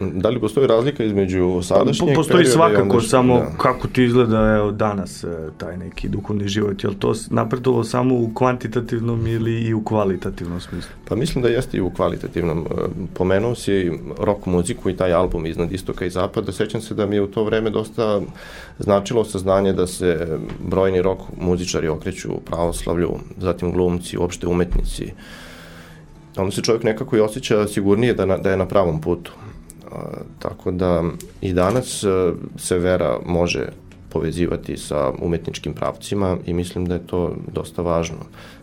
[0.00, 3.46] Da li postoji razlika između sadašnjeg po, Postoji svakako, samo da.
[3.58, 5.28] kako ti izgleda evo, danas e,
[5.58, 6.84] taj neki duhovni život.
[6.84, 10.90] Je li to napredovalo samo u kvantitativnom ili i u kvalitativnom smislu?
[11.08, 12.58] Pa mislim da jeste i u kvalitativnom.
[12.58, 12.74] E,
[13.14, 16.52] pomenuo si rock muziku i taj album iznad istoka i zapada.
[16.52, 18.20] Sećam se da mi je u to vreme dosta
[18.78, 25.12] značilo saznanje da se brojni rock muzičari okreću pravoslavlju, zatim glumci, uopšte umetnici.
[26.36, 29.32] Onda se čovjek nekako i osjeća sigurnije da, na, da je na pravom putu
[30.38, 31.02] tako da
[31.40, 33.68] i danas e, se vera može
[34.08, 38.18] povezivati sa umetničkim pravcima i mislim da je to dosta važno,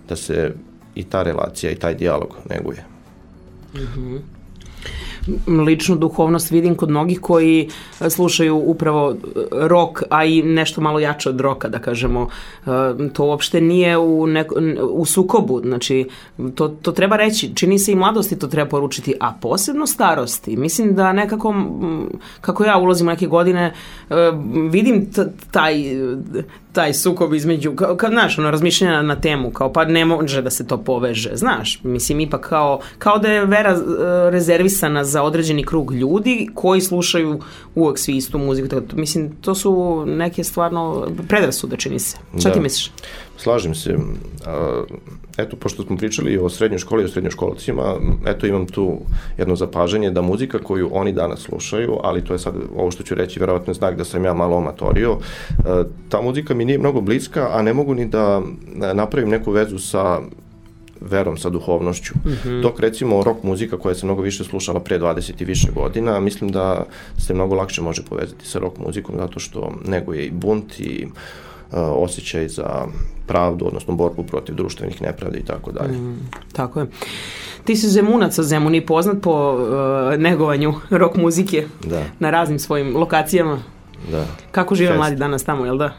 [0.09, 0.53] da se
[0.95, 2.85] i ta relacija i taj dijalog neguje.
[3.73, 4.19] Mm -hmm
[5.65, 7.69] ličnu duhovnost vidim kod mnogih koji
[8.01, 9.15] e, slušaju upravo e,
[9.51, 12.27] rok, a i nešto malo jače od roka, da kažemo.
[12.65, 12.69] E,
[13.13, 14.55] to uopšte nije u, neko,
[14.89, 16.09] u sukobu, znači
[16.55, 20.57] to, to treba reći, čini se i mladosti to treba poručiti, a posebno starosti.
[20.57, 21.55] Mislim da nekako,
[22.41, 23.73] kako ja ulazim u neke godine,
[24.69, 25.09] vidim
[25.51, 25.83] taj,
[26.73, 30.49] taj sukob između, kao, kao znaš, ono, razmišljanja na temu, kao pa ne može da
[30.49, 33.77] se to poveže, znaš, mislim ipak kao, kao da je vera
[34.29, 37.39] rezervisana za određeni krug ljudi koji slušaju
[37.75, 38.67] uvek svi istu muziku.
[38.67, 42.17] Tako, mislim, to su neke stvarno predrasude, čini se.
[42.39, 42.53] Šta da.
[42.53, 42.91] ti misliš?
[43.37, 43.97] Slažem se.
[45.37, 48.97] Eto, pošto smo pričali o srednjoj školi i o srednjoškolcima, eto imam tu
[49.37, 53.15] jedno zapažanje da muzika koju oni danas slušaju, ali to je sad ovo što ću
[53.15, 55.17] reći, verovatno znak da sam ja malo amatorio,
[56.09, 58.41] ta muzika mi nije mnogo bliska, a ne mogu ni da
[58.93, 60.19] napravim neku vezu sa
[61.01, 62.13] verom, sa duhovnošću.
[62.25, 62.61] Mm -hmm.
[62.61, 66.51] Dok recimo rock muzika koja se mnogo više slušala pre 20 i više godina, mislim
[66.51, 66.85] da
[67.17, 71.11] se mnogo lakše može povezati sa rock muzikom zato što neguje i bunt i uh,
[71.79, 72.85] osjećaj za
[73.27, 75.97] pravdu, odnosno borbu protiv društvenih nepravde i tako dalje.
[75.97, 76.87] Mm, tako je.
[77.63, 82.03] Ti si zemunac, a Zemun je poznat po uh, negovanju rock muzike da.
[82.19, 83.59] na raznim svojim lokacijama.
[84.11, 84.25] Da.
[84.51, 84.97] Kako žive Fest.
[84.97, 85.93] mladi danas tamo, jel da?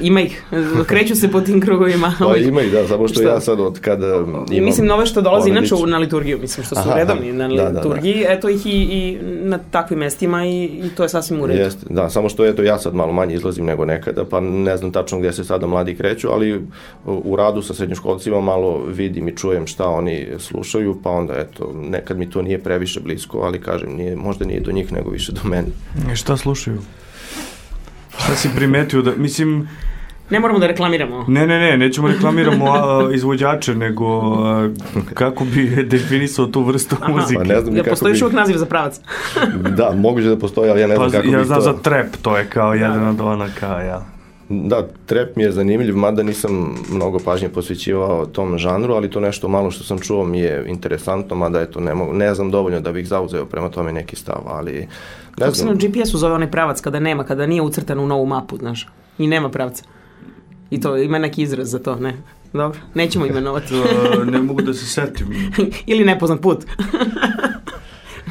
[0.00, 0.44] Ima ih,
[0.86, 2.14] kreću se po tim krugovima.
[2.18, 3.28] Pa ima ih, da, samo što, što?
[3.28, 4.44] ja sad od kada imam...
[4.50, 8.14] Mislim, nove što dolazi inače na liturgiju, mislim, što su aha, redovni na da, liturgiji,
[8.14, 8.32] da, da.
[8.32, 11.60] eto ih i, i na takvim mestima i, i to je sasvim u redu.
[11.60, 14.92] Jeste, da, samo što eto ja sad malo manje izlazim nego nekada, pa ne znam
[14.92, 16.66] tačno gde se sada mladi kreću, ali
[17.06, 22.18] u radu sa srednjoškolcima malo vidim i čujem šta oni slušaju, pa onda eto, nekad
[22.18, 25.40] mi to nije previše blisko, ali kažem, nije, možda nije do njih nego više do
[25.44, 25.68] mene.
[26.12, 26.78] I šta slušaju?
[28.24, 29.68] Šta si primetio da, mislim...
[30.30, 31.24] Ne moramo da reklamiramo.
[31.28, 34.06] Ne, ne, ne, nećemo reklamiramo a, izvođače, nego
[34.44, 34.68] a,
[35.14, 37.12] kako bi definisao tu vrstu Aha.
[37.12, 37.38] muzike.
[37.38, 38.22] Pa ne znam da postoji bi...
[38.22, 39.00] uvijek naziv za pravac.
[39.76, 41.64] da, moguće da postoji, ali ja ne znam pa, kako ja bi znam to...
[41.64, 42.74] za trap, to je kao da.
[42.74, 44.06] jedan od onaka, ja.
[44.52, 49.48] Da, trap mi je zanimljiv, mada nisam mnogo pažnje posvećivao tom žanru, ali to nešto
[49.48, 52.92] malo što sam čuo mi je interesantno, mada eto, ne, mogu, ne znam dovoljno da
[52.92, 54.86] bih zauzeo prema tome neki stav, ali ne
[55.38, 55.78] Kako znam.
[55.78, 58.88] se na GPS-u zove onaj pravac kada nema, kada nije ucrtan u novu mapu, znaš,
[59.18, 59.84] i nema pravca.
[60.70, 62.16] I to ima neki izraz za to, ne?
[62.52, 63.74] Dobro, nećemo imenovati.
[64.32, 65.52] ne mogu da se setim.
[65.86, 66.64] Ili nepoznat put.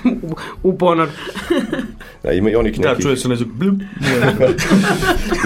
[0.23, 1.09] u, u ponor.
[2.23, 2.95] da, ima i onih nekih...
[2.97, 3.49] Da, čuje se nezvuk.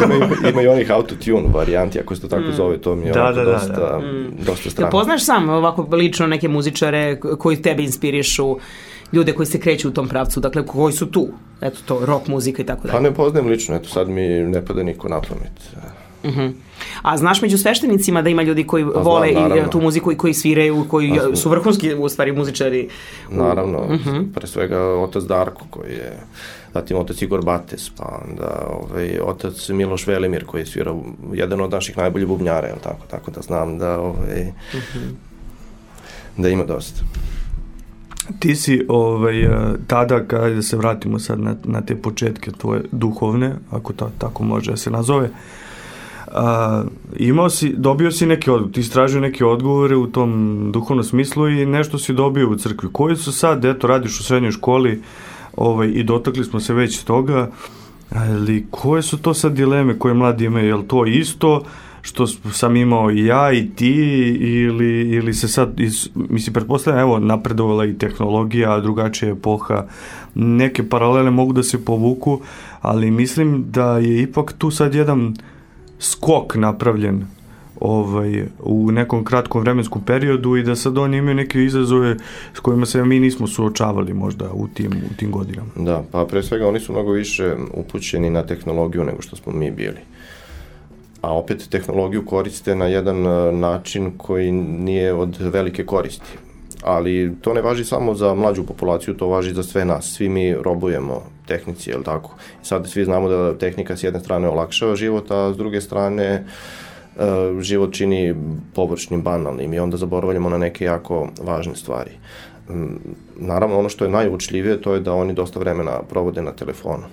[0.04, 2.54] ima, ima i onih autotune varijanti, ako se to tako mm.
[2.54, 4.00] zove, to mi je da, da, dosta, da, da.
[4.00, 4.46] Mm.
[4.46, 4.88] dosta strano.
[4.88, 8.58] Da poznaš sam ovako lično neke muzičare koji tebe inspirišu,
[9.12, 11.28] ljude koji se kreću u tom pravcu, dakle koji su tu,
[11.62, 12.94] eto to, rock muzika i tako dalje.
[12.94, 15.52] Pa ne poznajem lično, eto sad mi ne pada niko na pamet.
[16.24, 16.52] Uh -huh.
[17.02, 20.18] A znaš među sveštenicima da ima ljudi koji pa, vole znam, i tu muziku i
[20.18, 22.90] koji sviraju, koji pa, su vrhunski u stvari muzičari?
[23.30, 24.10] Naravno, uh mhm.
[24.10, 24.34] -huh.
[24.34, 26.24] pre svega otac Darko koji je
[26.74, 31.72] zatim otac Igor Bates, pa onda ovaj, otac Miloš Velimir koji je svirao jedan od
[31.72, 34.42] naših najboljih bubnjara, je tako, tako da znam da ovaj,
[34.74, 34.80] uh.
[34.80, 35.12] -huh.
[36.38, 37.02] da ima dosta.
[38.40, 39.50] Ti si ovaj,
[39.88, 44.44] tada, kada da se vratimo sad na, na te početke tvoje duhovne, ako ta, tako
[44.44, 45.30] može da se nazove,
[46.28, 46.84] a,
[47.16, 51.66] imao si, dobio si neke odgovore, ti istražio neke odgovore u tom duhovnom smislu i
[51.66, 52.90] nešto si dobio u crkvi.
[52.92, 55.02] Koji su sad, eto, radiš u srednjoj školi
[55.58, 57.52] ovaj, i dotakli smo se već toga,
[58.10, 61.64] ali koje su to sad dileme koje mladi imaju, je li to isto,
[62.02, 63.96] što sam imao i ja i ti
[64.40, 69.86] ili, ili se sad, iz, mislim, pretpostavljam, evo, napredovala i tehnologija, drugačija epoha,
[70.36, 72.40] neke paralele mogu da se povuku,
[72.82, 75.36] ali mislim da je ipak tu sad jedan
[76.00, 77.26] skok napravljen
[77.84, 82.16] ovaj, u nekom kratkom vremenskom periodu i da sad oni imaju neke izazove
[82.54, 85.70] s kojima se mi nismo suočavali možda u tim, u tim godinama.
[85.76, 89.72] Da, pa pre svega oni su mnogo više upućeni na tehnologiju nego što smo mi
[89.72, 90.00] bili
[91.24, 96.38] a opet tehnologiju koriste na jedan e, način koji nije od velike koristi.
[96.82, 100.12] Ali to ne važi samo za mlađu populaciju, to važi za sve nas.
[100.12, 102.36] Svi mi robujemo tehnici, je li tako?
[102.62, 106.46] Sad svi znamo da tehnika s jedne strane olakšava život, a s druge strane
[107.18, 108.36] e, život čini
[108.76, 112.12] površnim, banalnim i onda zaboravljamo na neke jako važne stvari.
[112.70, 112.96] Mm,
[113.36, 117.04] naravno, ono što je najučljivije to je da oni dosta vremena provode na telefonu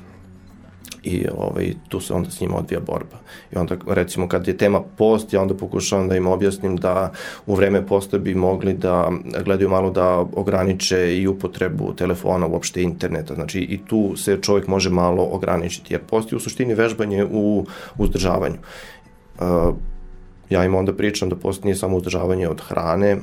[1.02, 3.16] i ovaj, tu se onda s njima odvija borba.
[3.52, 7.12] I onda recimo kad je tema post, ja onda pokušavam da im objasnim da
[7.46, 9.10] u vreme posta bi mogli da
[9.44, 14.90] gledaju malo da ograniče i upotrebu telefona, uopšte interneta, znači i tu se čovjek može
[14.90, 17.66] malo ograničiti, jer post je u suštini vežbanje u
[17.98, 18.58] uzdržavanju.
[19.40, 19.74] Uh,
[20.50, 23.16] ja im onda pričam da post nije samo uzdržavanje od hrane,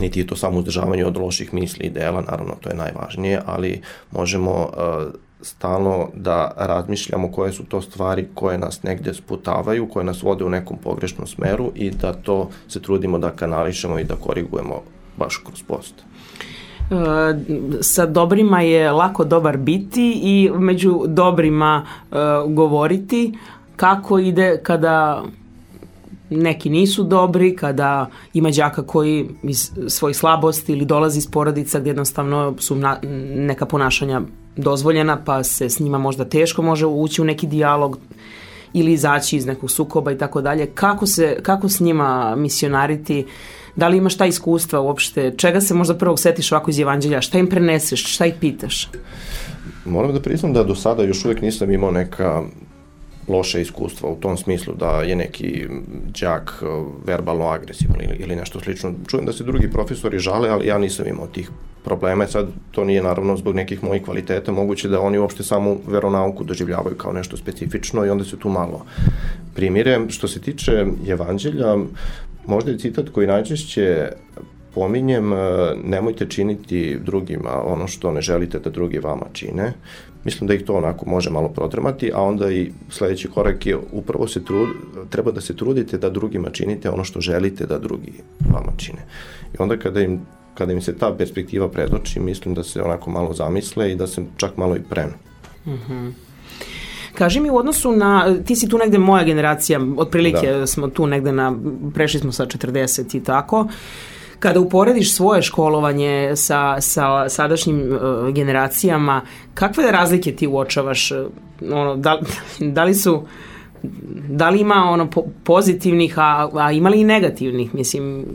[0.00, 3.80] niti je to samo uzdržavanje od loših misli i dela, naravno to je najvažnije, ali
[4.10, 10.22] možemo uh, stalno da razmišljamo koje su to stvari koje nas negde sputavaju, koje nas
[10.22, 14.82] vode u nekom pogrešnom smeru i da to se trudimo da kanališemo i da korigujemo
[15.16, 15.94] baš kroz post.
[16.90, 17.34] E,
[17.80, 22.16] sa dobrima je lako dobar biti i među dobrima e,
[22.48, 23.34] govoriti
[23.76, 25.24] kako ide kada
[26.30, 31.90] neki nisu dobri, kada ima đaka koji iz svojih slabosti ili dolazi iz porodica gde
[31.90, 32.98] jednostavno su na,
[33.36, 34.20] neka ponašanja
[34.56, 37.98] dozvoljena, pa se s njima možda teško može ući u neki dijalog
[38.72, 40.66] ili izaći iz nekog sukoba i tako dalje.
[40.66, 43.26] Kako se kako s njima misionariti?
[43.76, 45.34] Da li imaš ta iskustva uopšte?
[45.36, 47.20] Čega se možda prvog setiš ovako iz evanđelja?
[47.20, 48.14] Šta im preneseš?
[48.14, 48.88] Šta ih pitaš?
[49.84, 52.42] Moram da priznam da do sada još uvek nisam imao neka
[53.28, 55.66] loše iskustva u tom smislu da je neki
[56.20, 56.62] đak
[57.06, 58.94] verbalno agresivan ili, ili nešto slično.
[59.06, 61.50] Čujem da se drugi profesori žale, ali ja nisam imao tih
[61.84, 62.26] problema.
[62.26, 66.96] Sad to nije naravno zbog nekih mojih kvaliteta, moguće da oni uopšte samo veronauku doživljavaju
[66.96, 68.84] kao nešto specifično i onda se tu malo
[69.54, 70.00] primire.
[70.08, 71.76] Što se tiče evanđelja,
[72.46, 74.08] možda je citat koji najčešće
[74.74, 75.32] pominjem,
[75.84, 79.72] nemojte činiti drugima ono što ne želite da drugi vama čine.
[80.24, 84.28] Mislim da ih to onako može malo protremati, a onda i sledeći korak je upravo
[84.28, 84.68] se trud,
[85.10, 88.12] treba da se trudite da drugima činite ono što želite da drugi
[88.52, 89.02] vama čine.
[89.54, 90.20] I onda kada im,
[90.54, 94.22] kada im se ta perspektiva predoči, mislim da se onako malo zamisle i da se
[94.36, 95.12] čak malo i prenu.
[95.66, 95.74] Mhm.
[95.74, 96.12] Mm -hmm.
[97.14, 100.66] Kaži mi u odnosu na, ti si tu negde moja generacija, otprilike da.
[100.66, 101.54] smo tu negde na,
[101.94, 103.70] prešli smo sa 40 i tako, uh,
[104.42, 109.20] kada uporediš svoje školovanje sa, sa sadašnjim uh, generacijama,
[109.54, 111.10] kakve razlike ti uočavaš?
[111.10, 111.18] Uh,
[111.72, 112.20] ono, da,
[112.76, 113.22] da li su
[114.28, 118.26] da li ima ono po, pozitivnih, a, a ima li i negativnih, mislim,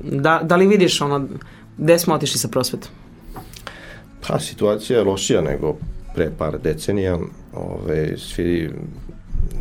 [0.00, 1.28] da, da li vidiš ono,
[1.78, 2.90] gde smo otišli sa prosvetom?
[4.28, 5.76] Pa, situacija je lošija nego
[6.14, 7.18] pre par decenija.
[7.54, 8.70] Ove, svi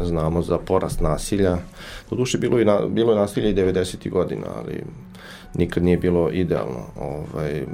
[0.04, 1.58] znamo za porast nasilja.
[2.10, 4.10] Do duše bilo, i na, bilo je nasilje i 90.
[4.10, 4.84] godina, ali
[5.54, 6.86] nikad nije bilo idealno.
[7.00, 7.66] Ovaj,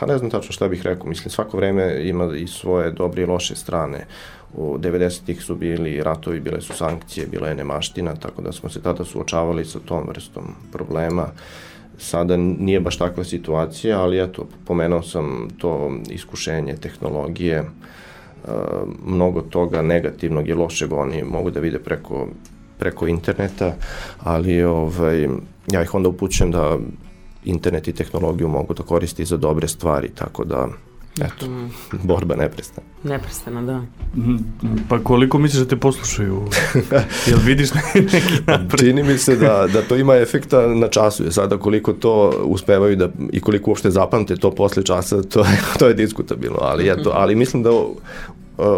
[0.00, 3.26] pa ne znam tačno šta bih rekao, mislim svako vreme ima i svoje dobre i
[3.26, 4.06] loše strane.
[4.54, 8.82] U 90-ih su bili ratovi, bile su sankcije, bila je nemaština, tako da smo se
[8.82, 11.26] tada suočavali sa tom vrstom problema.
[11.98, 17.64] Sada nije baš takva situacija, ali eto, pomenuo sam to iskušenje tehnologije,
[19.04, 22.28] mnogo toga negativnog i lošeg oni mogu da vide preko,
[22.78, 23.74] preko interneta,
[24.20, 25.28] ali ovaj,
[25.72, 26.78] ja ih onda upućujem da
[27.44, 30.68] internet i tehnologiju mogu da koristi za dobre stvari, tako da
[31.20, 31.70] eto, mm.
[32.02, 32.86] borba neprestana.
[33.02, 33.82] Neprestana, da.
[34.88, 36.48] Pa koliko misliš da te poslušaju?
[37.28, 38.16] Jel vidiš neki
[38.46, 38.80] napred?
[38.80, 41.24] Čini mi se da, da to ima efekta na času.
[41.24, 45.60] Je sada koliko to uspevaju da, i koliko uopšte zapamte to posle časa, to je,
[45.78, 46.58] to je diskutabilno.
[46.60, 47.70] Ali, eto, ali mislim da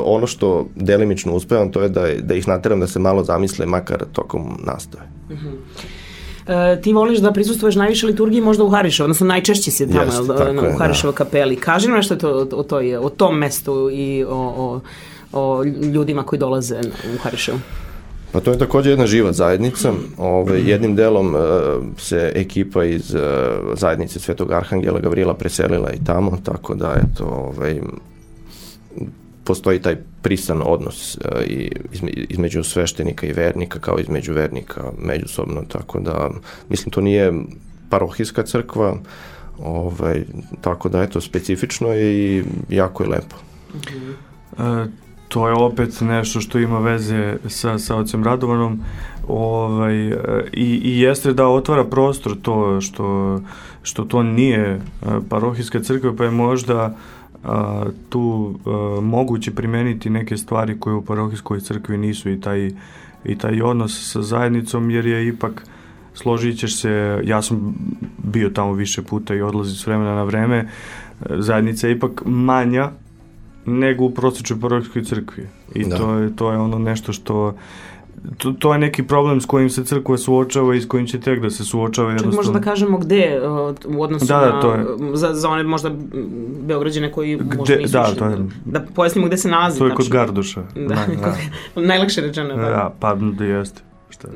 [0.05, 4.05] ono što delimično uspevam to je da, da ih nateram da se malo zamisle makar
[4.13, 5.05] tokom nastave.
[5.31, 6.75] Mm -hmm.
[6.77, 10.53] e, ti voliš da prisustuješ najviše liturgiji možda u Hariševu, odnosno najčešće si tamo tako
[10.53, 11.57] na, je, u Hariševoj kapeli.
[11.57, 14.81] Kaži nam nešto to, o, toj, o tom mestu i o, o,
[15.33, 16.81] o ljudima koji dolaze
[17.15, 17.59] u Hariševu.
[18.33, 19.93] Pa to je takođe jedna živa zajednica.
[20.19, 21.39] Ove, jednim delom e,
[21.97, 23.19] se ekipa iz e,
[23.75, 27.81] zajednice Svetog Arhangela Gavrila preselila i tamo, tako da eto, ovaj,
[29.51, 31.71] postoji taj prisan odnos e, i
[32.29, 36.31] između sveštenika i vernika kao između vernika međusobno, tako da
[36.69, 37.33] mislim to nije
[37.89, 38.95] parohijska crkva,
[39.59, 40.23] ovaj,
[40.61, 43.37] tako da eto specifično je i jako je lepo.
[44.59, 44.87] E,
[45.29, 48.81] to je opet nešto što ima veze sa, sa ocem Radovanom
[49.29, 50.17] ovaj, e,
[50.53, 53.41] i, i jeste da otvara prostor to što,
[53.83, 54.81] što to nije e,
[55.29, 56.95] parohijska crkva pa je možda
[57.45, 62.71] a, tu a, moguće primeniti neke stvari koje u parohijskoj crkvi nisu i taj,
[63.25, 65.67] i taj odnos sa zajednicom jer je ipak
[66.15, 67.75] složit ćeš se, ja sam
[68.19, 70.67] bio tamo više puta i odlazi s vremena na vreme, e,
[71.39, 72.91] zajednica je ipak manja
[73.67, 75.49] nego u prosječnoj parohijskoj crkvi.
[75.75, 75.97] I da.
[75.97, 77.55] to, je, to je ono nešto što
[78.39, 81.41] to, to je neki problem s kojim se crkva suočava i s kojim će tek
[81.41, 82.19] da se suočava.
[82.19, 83.41] Čak možda da kažemo gde
[83.89, 84.79] u odnosu da, da, to je.
[84.79, 85.91] na, za, za one možda
[86.63, 89.79] Beograđane koji gde, možda nisu da, to je, da pojasnimo gde se nalazi.
[89.79, 90.63] To je kod Garduša.
[90.75, 91.07] Da, da,
[91.75, 91.81] da.
[91.81, 92.57] najlakše rečeno.
[92.57, 93.83] Da, da pa da jeste.
[94.21, 94.29] Šta?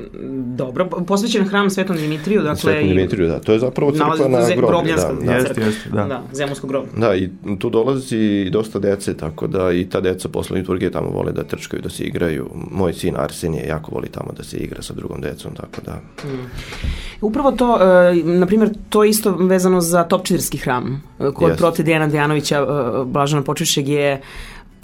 [0.55, 2.55] Dobro, posvećen hram Svetom Dimitriju, dakle...
[2.55, 4.95] Svetom Dimitriju, da, to je zapravo crkva na groblje.
[4.95, 5.33] Da, da.
[5.33, 6.03] Jeste, jeste, da.
[6.03, 6.89] Da, zemunsko groblje.
[6.97, 7.29] Da, i
[7.59, 11.81] tu dolazi dosta dece, tako da i ta deca posle liturgije tamo vole da trčkaju,
[11.81, 12.49] da se igraju.
[12.71, 15.93] Moj sin Arsenije jako voli tamo da se igra sa drugom decom, tako da...
[16.29, 16.49] Mm.
[17.21, 21.57] Upravo to, e, na primjer, to je isto vezano za Topčiderski hram, e, kod yes.
[21.57, 22.65] prote Dejana Dejanovića, e,
[23.05, 24.21] Blažana Počešeg je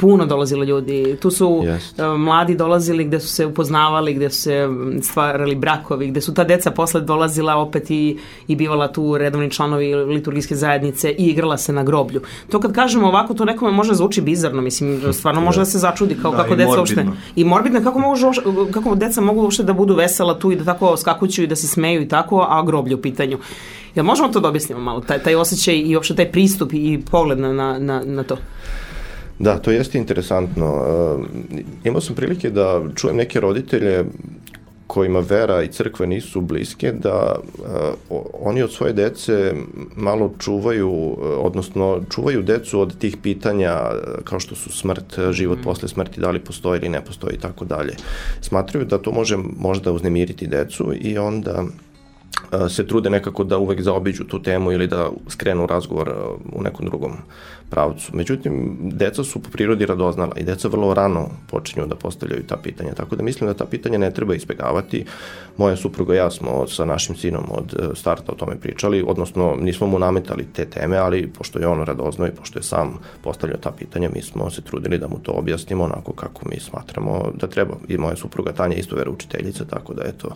[0.02, 1.18] puno dolazilo ljudi.
[1.22, 2.14] Tu su yes.
[2.14, 4.68] uh, mladi dolazili gde su se upoznavali, gde su se
[5.02, 9.96] stvarali brakovi, gde su ta deca posle dolazila opet i, i bivala tu redovni članovi
[9.96, 12.22] liturgijske zajednice i igrala se na groblju.
[12.50, 16.18] To kad kažemo ovako, to nekome može zvuči bizarno, mislim, stvarno može da se začudi
[16.22, 17.06] kao da, kako deca uopšte...
[17.36, 18.16] I morbidno, kako, mogu,
[18.72, 21.68] kako deca mogu uopšte da budu vesela tu i da tako skakuću i da se
[21.68, 23.38] smeju i tako, a groblje u pitanju.
[23.96, 27.40] Jel možemo to da objasnimo malo, taj, taj osjećaj i uopšte taj pristup i pogled
[27.40, 28.38] na, na, na to?
[29.42, 30.68] Da, to jeste interesantno.
[30.68, 31.26] Uh,
[31.84, 34.06] imao sam prilike da čujem neke roditelje
[34.88, 37.36] kojima vera i crkva nisu bliske, da
[38.10, 39.54] uh, oni od svoje dece
[39.96, 45.60] malo čuvaju, uh, odnosno čuvaju decu od tih pitanja uh, kao što su smrt, život
[45.60, 45.64] mm.
[45.64, 47.96] posle smrti, da li postoji ili ne postoji i tako dalje.
[48.42, 51.64] Smatraju da to može možda uznemiriti decu i onda
[52.70, 56.14] se trude nekako da uvek zaobiđu tu temu ili da skrenu razgovor
[56.54, 57.12] u nekom drugom
[57.72, 58.12] pravcu.
[58.16, 62.94] Međutim, deca su po prirodi radoznala i deca vrlo rano počinju da postavljaju ta pitanja,
[62.94, 65.06] tako da mislim da ta pitanja ne treba izbegavati.
[65.58, 69.56] Moja supruga i ja smo sa našim sinom od e, starta o tome pričali, odnosno
[69.60, 73.58] nismo mu nametali te teme, ali pošto je on radozno i pošto je sam postavljao
[73.58, 77.48] ta pitanja, mi smo se trudili da mu to objasnimo onako kako mi smatramo da
[77.48, 77.76] treba.
[77.88, 80.36] I moja supruga Tanja isto vera učiteljica, tako da eto,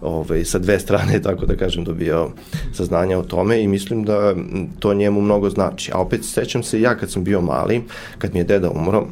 [0.00, 2.30] ovaj, sa dve strane, tako da kažem, dobio
[2.72, 4.34] saznanja o tome i mislim da
[4.78, 5.92] to njemu mnogo znači.
[5.94, 7.82] A opet sećam se ja kad sam bio mali,
[8.18, 9.06] kad mi je deda umro,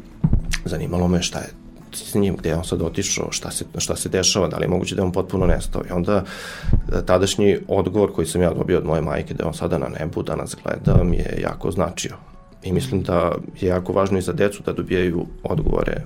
[0.65, 1.49] zanimalo me šta je
[1.91, 4.69] s njim, gde je on sad otišao, šta se, šta se dešava, da li je
[4.69, 5.81] moguće da je on potpuno nestao.
[5.89, 6.23] I onda
[6.71, 9.87] e, tadašnji odgovor koji sam ja dobio od moje majke da je on sada na
[9.99, 12.15] nebu, da nas gleda, mi je jako značio.
[12.63, 16.01] I mislim da je jako važno i za decu da dobijaju odgovore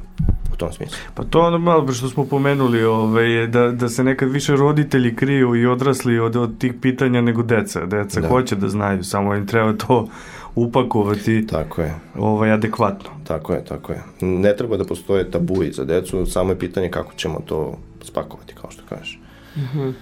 [0.54, 0.98] u tom smislu.
[1.14, 5.56] Pa to ono malo što smo pomenuli, ovaj, da, da se nekad više roditelji kriju
[5.56, 7.86] i odrasli od, od tih pitanja nego deca.
[7.86, 8.28] Deca da.
[8.28, 10.08] hoće da znaju, samo im treba to
[10.56, 11.96] upakovati tako je.
[12.16, 13.10] ovaj, adekvatno.
[13.24, 14.04] Tako je, tako je.
[14.22, 18.72] Ne treba da postoje tabuji za decu, samo je pitanje kako ćemo to spakovati, kao
[18.72, 19.20] što kažeš.
[19.56, 19.80] Mhm.
[19.88, 19.96] Mm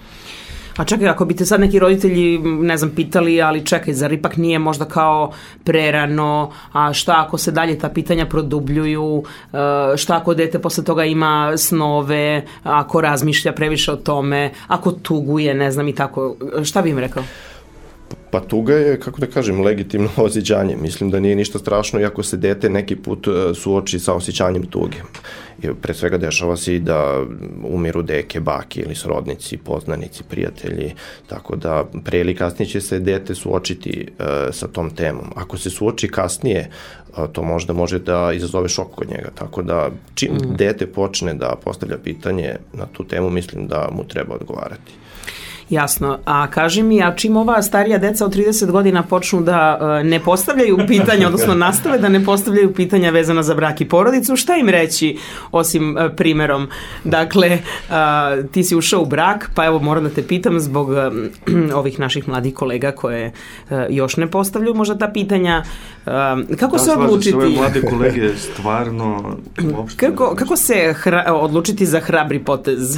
[0.82, 4.38] A čekaj, ako bi te sad neki roditelji, ne znam, pitali, ali čekaj, zar ipak
[4.38, 5.32] nije možda kao
[5.63, 9.23] prerano, a šta ako se dalje ta pitanja produbljuju,
[9.53, 15.53] e, šta ako dete posle toga ima snove, ako razmišlja previše o tome, ako tuguje,
[15.53, 17.23] ne znam i tako, šta bi im rekao?
[18.32, 20.75] Pa tuga je, kako da kažem, legitimno osjećanje.
[20.82, 24.97] Mislim da nije ništa strašno iako se dete neki put e, suoči sa osjećanjem tuge.
[25.82, 27.26] Pre svega dešava se i da
[27.64, 30.93] umiru deke, baki ili srodnici, poznanici, prijatelji,
[31.28, 35.26] tako da pre ili kasnije će se dete suočiti uh, sa tom temom.
[35.36, 36.70] Ako se suoči kasnije,
[37.18, 40.55] uh, to možda može da izazove šok kod njega, tako da čim mm.
[40.55, 44.91] dete počne da postavlja pitanje na tu temu, mislim da mu treba odgovarati.
[45.72, 46.19] Jasno.
[46.26, 50.19] A kaži mi, a čim ova starija deca od 30 godina počnu da uh, ne
[50.19, 54.69] postavljaju pitanja, odnosno nastave da ne postavljaju pitanja vezana za brak i porodicu, šta im
[54.69, 55.17] reći
[55.51, 56.67] osim uh, primerom?
[57.03, 57.59] Dakle,
[57.89, 57.95] uh,
[58.51, 60.97] ti si ušao u brak, pa evo moram da te pitam zbog uh,
[61.80, 63.32] ovih naših mladih kolega koje
[63.69, 65.63] uh, još ne postavljaju možda ta pitanja.
[66.05, 66.11] Uh,
[66.59, 67.38] kako da, se odlučiti?
[67.38, 69.38] Da, mlade kolege stvarno
[69.76, 70.09] uopšte...
[70.09, 72.97] Kako, kako se hra, odlučiti za hrabri potez?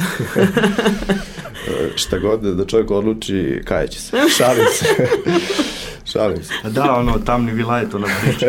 [1.94, 4.16] šta god da čovjek odluči, kajeće se.
[4.36, 4.86] Šalim se.
[6.12, 6.52] Šalim se.
[6.70, 8.46] Da, ono, tamni vilajet, ona priča.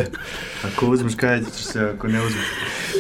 [0.64, 2.46] Ako uzmeš, kajećeš se, ako ne uzmeš,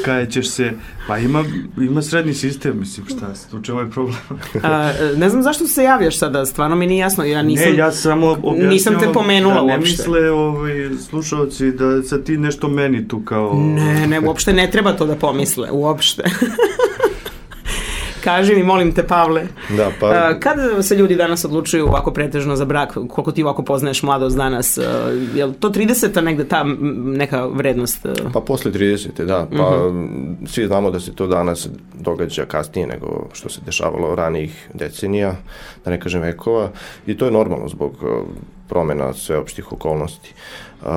[0.05, 0.71] kajećeš se.
[1.07, 1.43] Pa ima,
[1.77, 4.17] ima srednji sistem, mislim, šta, u čemu je problem?
[4.63, 7.23] A, ne znam zašto se javljaš sada, stvarno mi nije jasno.
[7.23, 9.91] Ja nisam, ne, ja samo objasnio nisam te pomenula da ne uopšte.
[9.91, 13.53] misle ovaj, slušalci da sad ti nešto meni tu kao...
[13.53, 16.23] Ne, ne, uopšte ne treba to da pomisle, uopšte.
[18.25, 19.47] Kaži mi, molim te, Pavle.
[19.77, 20.33] Da, pa...
[20.39, 24.79] Kada se ljudi danas odlučuju ovako pretežno za brak, koliko ti ovako poznaješ mladost danas,
[25.35, 26.63] je li to 30-a negde ta
[27.03, 28.05] neka vrednost?
[28.33, 29.25] Pa posle 30.
[29.25, 30.05] da, pa uh mhm.
[30.05, 30.47] -huh.
[30.47, 35.35] svi znamo da se to danas događa kasnije nego što se dešavalo ranijih decenija,
[35.85, 36.69] da ne kažem vekova,
[37.07, 37.93] i to je normalno zbog
[38.69, 40.33] promena sveopštih okolnosti.
[40.81, 40.87] Uh,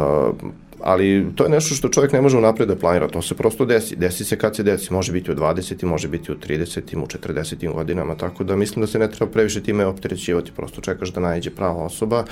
[0.81, 3.97] ali to je nešto što čovjek ne može unapred da planira, to se prosto desi.
[3.97, 7.72] Desi se kad se desi, može biti u 20, može biti u 30, u 40
[7.74, 11.51] godinama, tako da mislim da se ne treba previše time opterećivati, prosto čekaš da najđe
[11.51, 12.24] prava osoba.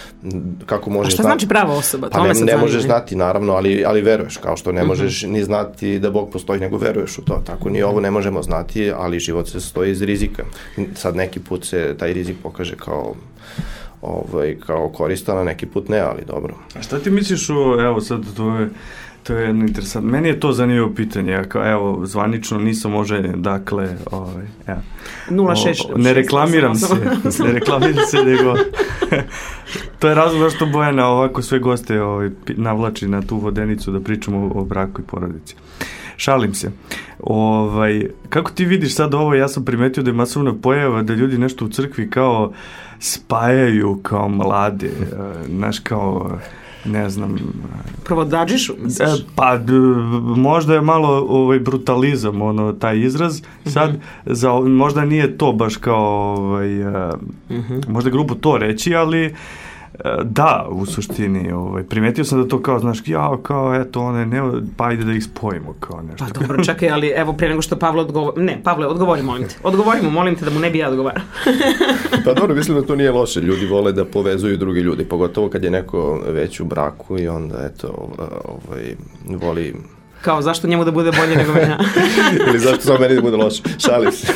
[0.67, 2.09] Kako može A šta znači prava osoba?
[2.13, 4.89] Pa ne, ne možeš znati, naravno, ali, ali veruješ, kao što ne mhm.
[4.89, 7.43] možeš ni znati da Bog postoji, nego veruješ u to.
[7.47, 10.45] Tako ni ovo ne možemo znati, ali život se stoji iz rizika.
[10.95, 13.15] Sad neki put se taj rizik pokaže kao
[14.07, 16.55] ovaj, kao koristana, neki put ne, ali dobro.
[16.79, 18.71] A šta ti misliš o, evo sad to je,
[19.23, 23.43] to je jedno interesantno, meni je to zanimljivo pitanje, ja kao, evo, zvanično nisam oženjen,
[23.43, 24.83] dakle, ovaj, ja.
[25.31, 25.97] 06.
[25.97, 26.95] ne reklamiram se,
[27.45, 28.55] ne reklamiram se, nego,
[29.99, 34.39] to je razlog zašto Bojana ovako sve goste ovaj, navlači na tu vodenicu da pričamo
[34.39, 35.55] o, o braku i porodici.
[36.17, 36.71] Šalim se.
[37.21, 41.39] Ovaj, kako ti vidiš sad ovo, ja sam primetio da je masovna pojava da ljudi
[41.39, 42.53] nešto u crkvi kao
[43.07, 46.39] spajaju kao mlade, e, znaš kao
[46.85, 47.37] ne znam...
[48.05, 49.09] Provodađišu, misliš?
[49.09, 49.59] E, pa,
[50.37, 53.43] možda je malo ovaj, brutalizam, ono, taj izraz.
[53.65, 54.35] Sad, mm -hmm.
[54.35, 57.89] za, možda nije to baš kao, ovaj, mm -hmm.
[57.89, 59.35] možda grubo to reći, ali
[60.25, 64.43] Da, u suštini, ovaj, primetio sam da to kao, znaš, ja, kao, eto, one, ne,
[64.77, 66.25] pa ajde da ih spojimo, kao nešto.
[66.25, 69.55] Pa dobro, čekaj, ali evo, pre nego što Pavle odgovori, ne, Pavle, odgovori, molim te,
[69.63, 71.23] odgovori mu, molim te da mu ne bi ja odgovarao.
[72.25, 75.65] pa dobro, mislim da to nije loše, ljudi vole da povezuju drugi ljudi, pogotovo kad
[75.65, 78.09] je neko već u braku i onda, eto,
[78.45, 78.95] ovaj,
[79.27, 79.75] voli
[80.23, 81.75] kao zašto njemu da bude bolje nego meni.
[82.49, 83.63] Ili zašto samo meni da bude loše.
[83.79, 84.33] Šalim se.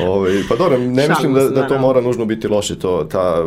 [0.00, 3.04] Ove, ovaj, pa dobro, ne Šalim mislim da, da to mora nužno biti loše, to,
[3.04, 3.44] ta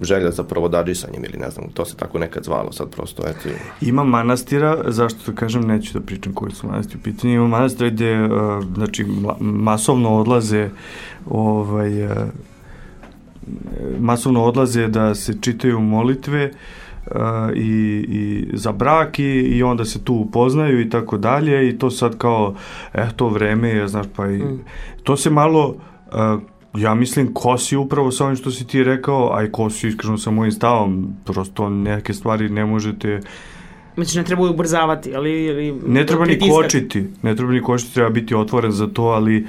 [0.00, 3.48] želja za provodadžisanjem ili ne znam, to se tako nekad zvalo sad prosto, eto.
[3.80, 7.90] Ima manastira, zašto to kažem, neću da pričam koji su manastiri u pitanju, ima manastira
[7.90, 8.30] gde, uh,
[8.74, 9.06] znači,
[9.40, 10.70] masovno odlaze
[11.26, 12.12] ovaj, uh,
[14.00, 16.50] masovno odlaze da se čitaju molitve
[17.06, 17.12] uh,
[17.54, 21.90] i, i za brak i, i onda se tu upoznaju i tako dalje i to
[21.90, 22.54] sad kao,
[22.94, 24.60] eh, to vreme je, znaš, pa i, mm.
[25.02, 26.40] to se malo uh,
[26.74, 30.30] ja mislim kosi upravo sa ovim što si ti rekao, a i kosi iskreno sa
[30.30, 33.20] mojim stavom, prosto neke stvari ne možete
[33.94, 35.50] Znači, ne treba ubrzavati, ali...
[35.50, 39.46] ali ne treba ni kočiti, ne treba ni kočiti, treba biti otvoren za to, ali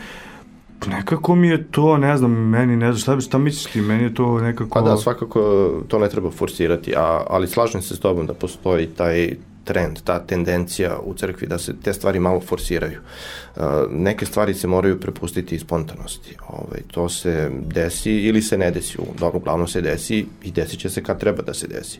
[0.88, 4.14] nekako mi je to, ne znam, meni ne znam, šta, šta misliš ti, meni je
[4.14, 4.70] to nekako...
[4.74, 8.88] Pa da, svakako to ne treba forsirati, a, ali slažem se s tobom da postoji
[8.88, 9.36] taj
[9.66, 13.00] trend, ta tendencija u crkvi da se te stvari malo forsiraju.
[13.56, 16.38] Uh, neke stvari se moraju prepustiti spontanosti.
[16.48, 18.98] Ovaj, to se desi ili se ne desi.
[19.20, 22.00] Dobro, uglavnom se desi i desit će se kad treba da se desi.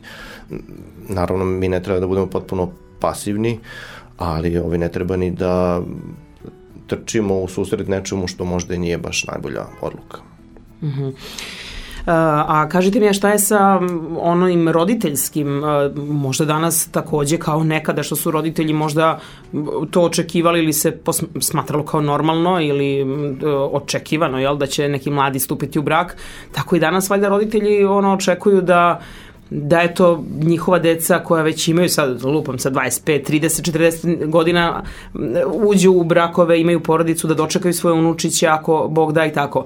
[1.08, 3.58] Naravno, mi ne treba da budemo potpuno pasivni,
[4.16, 5.82] ali ovaj, ne treba ni da
[6.86, 10.18] trčimo u susret nečemu što možda i nije baš najbolja odluka.
[10.82, 11.06] Mhm.
[11.06, 11.14] Mm
[12.06, 13.80] a kažite mi šta je sa
[14.20, 15.62] onim roditeljskim,
[15.96, 19.18] možda danas takođe kao nekada što su roditelji možda
[19.90, 20.98] to očekivali ili se
[21.40, 23.06] smatralo kao normalno ili
[23.72, 26.16] očekivano, jel, da će neki mladi stupiti u brak,
[26.52, 29.00] tako i danas valjda roditelji ono očekuju da
[29.50, 34.82] da je to njihova deca koja već imaju sad, lupam sa 25, 30, 40 godina
[35.52, 39.64] uđu u brakove, imaju porodicu da dočekaju svoje unučiće ako Bog da i tako.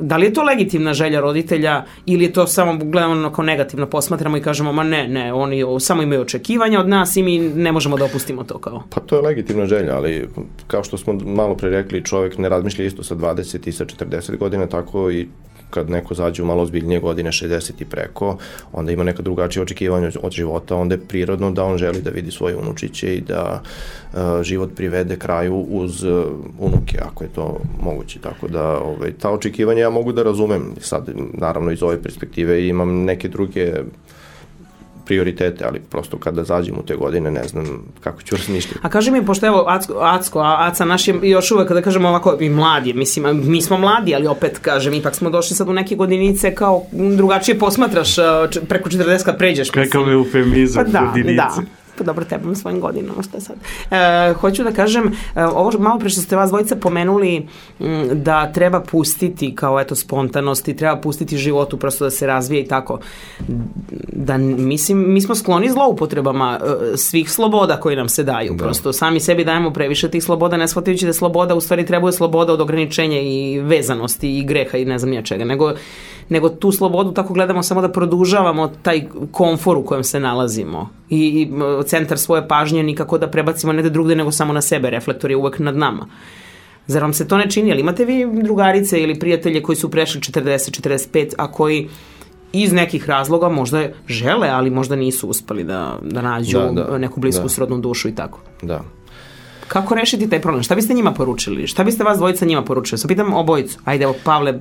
[0.00, 4.36] Da li je to legitimna želja roditelja ili je to samo gledano kao negativno posmatramo
[4.36, 7.96] i kažemo ma ne, ne, oni samo imaju očekivanja od nas i mi ne možemo
[7.96, 8.82] da opustimo to kao?
[8.90, 10.28] Pa to je legitimna želja, ali
[10.66, 14.38] kao što smo malo pre rekli, čovjek ne razmišlja isto sa 20 i sa 40
[14.38, 15.28] godina, tako i
[15.70, 18.36] kad neko zađe u malo ozbiljnije godine, 60 i preko,
[18.72, 22.30] onda ima neka drugačija očekivanja od života, onda je prirodno da on želi da vidi
[22.30, 23.62] svoje unučiće i da
[24.12, 26.24] uh, život privede kraju uz uh,
[26.58, 28.18] unuke, ako je to moguće.
[28.20, 30.74] Tako da ovaj, ta očekivanja ja mogu da razumem.
[30.80, 33.72] Sad, naravno, iz ove perspektive imam neke druge
[35.08, 38.78] prioritete, ali prosto kada zađem u te godine ne znam kako ću razmišljati.
[38.82, 42.08] A kaži mi, pošto evo Acko, Acko a Aca naš je još uvek, kada kažemo
[42.08, 45.72] ovako, i mladi, mislim, mi smo mladi, ali opet kažem, ipak smo došli sad u
[45.72, 48.16] neke godinice kao drugačije posmatraš
[48.68, 49.70] preko 40 kad pređeš.
[49.70, 51.34] Kakav je eufemizam pa da, godinice.
[51.36, 53.56] Da, pa dobro, tebam svojim godinama, šta sad.
[53.90, 57.46] E, hoću da kažem, e, ovo malo pre što ste vas dvojica pomenuli
[57.80, 62.62] m, da treba pustiti kao eto spontanost i treba pustiti životu prosto da se razvije
[62.62, 62.98] i tako.
[64.12, 68.54] Da, mislim, mi smo skloni zloupotrebama e, svih sloboda koji nam se daju.
[68.54, 68.64] Da.
[68.64, 72.52] Prosto sami sebi dajemo previše tih sloboda, ne shvatajući da sloboda u stvari trebuje sloboda
[72.52, 75.72] od ograničenja i vezanosti i greha i ne znam nija čega, nego
[76.28, 81.50] nego tu slobodu tako gledamo samo da produžavamo taj komfor u kojem se nalazimo i,
[81.86, 85.58] centar svoje pažnje nikako da prebacimo negde drugde nego samo na sebe, reflektor je uvek
[85.58, 86.06] nad nama.
[86.86, 87.72] Zar vam se to ne čini?
[87.72, 91.88] Ali imate vi drugarice ili prijatelje koji su prešli 40, 45, a koji
[92.52, 97.20] iz nekih razloga možda žele, ali možda nisu uspeli da, da nađu da, da, neku
[97.20, 97.48] blisku da.
[97.48, 98.40] srodnu dušu i tako.
[98.62, 98.82] Da.
[99.68, 100.62] Kako rešiti taj problem?
[100.62, 101.66] Šta biste njima poručili?
[101.66, 102.98] Šta biste vas dvojica njima poručili?
[102.98, 103.78] Sa pitam obojicu.
[103.84, 104.60] Ajde, evo, Pavle,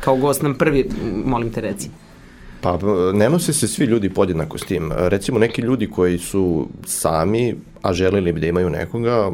[0.00, 0.90] kao gost nam prvi,
[1.24, 1.90] molim te reci.
[2.60, 2.78] Pa
[3.12, 4.92] ne nose se svi ljudi podjednako s tim.
[4.96, 9.30] Recimo neki ljudi koji su sami, a želeli bi da imaju nekoga,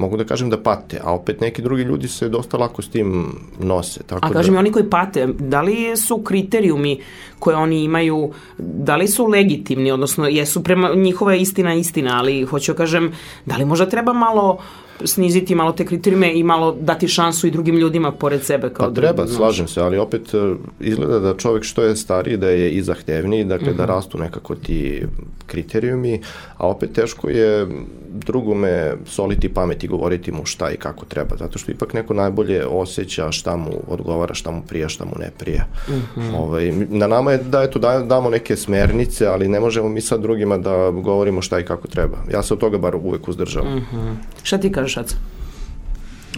[0.00, 3.26] mogu da kažem da pate, a opet neki drugi ljudi se dosta lako s tim
[3.58, 4.02] nose.
[4.06, 4.60] Tako a kažem da...
[4.60, 7.00] oni koji pate, da li su kriterijumi
[7.38, 12.72] koje oni imaju, da li su legitimni, odnosno jesu prema njihova istina istina, ali hoću
[12.72, 13.12] da kažem,
[13.46, 14.58] da li možda treba malo
[15.04, 18.94] sniziti malo te kriterijume i malo dati šansu i drugim ljudima pored sebe kao pa
[18.94, 22.70] treba, da, slažem se, ali opet e, izgleda da čovek što je stariji da je
[22.70, 23.76] i zahtevniji, dakle uh -huh.
[23.76, 23.92] da mhm.
[23.92, 25.02] rastu nekako ti
[25.50, 26.20] kriterijumi,
[26.56, 27.66] a opet teško je
[28.12, 32.66] drugome soliti pamet i govoriti mu šta i kako treba, zato što ipak neko najbolje
[32.66, 35.66] osjeća šta mu odgovara, šta mu prija, šta mu ne prija.
[35.88, 36.20] Uh mhm.
[36.20, 36.36] -huh.
[36.36, 40.22] ovaj, na nama je da eto, da, damo neke smernice, ali ne možemo mi sad
[40.22, 42.18] drugima da govorimo šta i kako treba.
[42.32, 43.76] Ja se od toga bar uvek uzdržavam.
[43.76, 43.96] Uh mhm.
[43.96, 44.14] -huh.
[44.42, 45.16] Šta ti kažeš, Aca?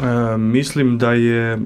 [0.02, 1.58] E, mislim da je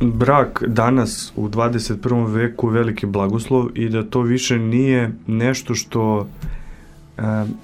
[0.00, 2.32] brak danas u 21.
[2.32, 6.26] veku veliki blagoslov i da to više nije nešto što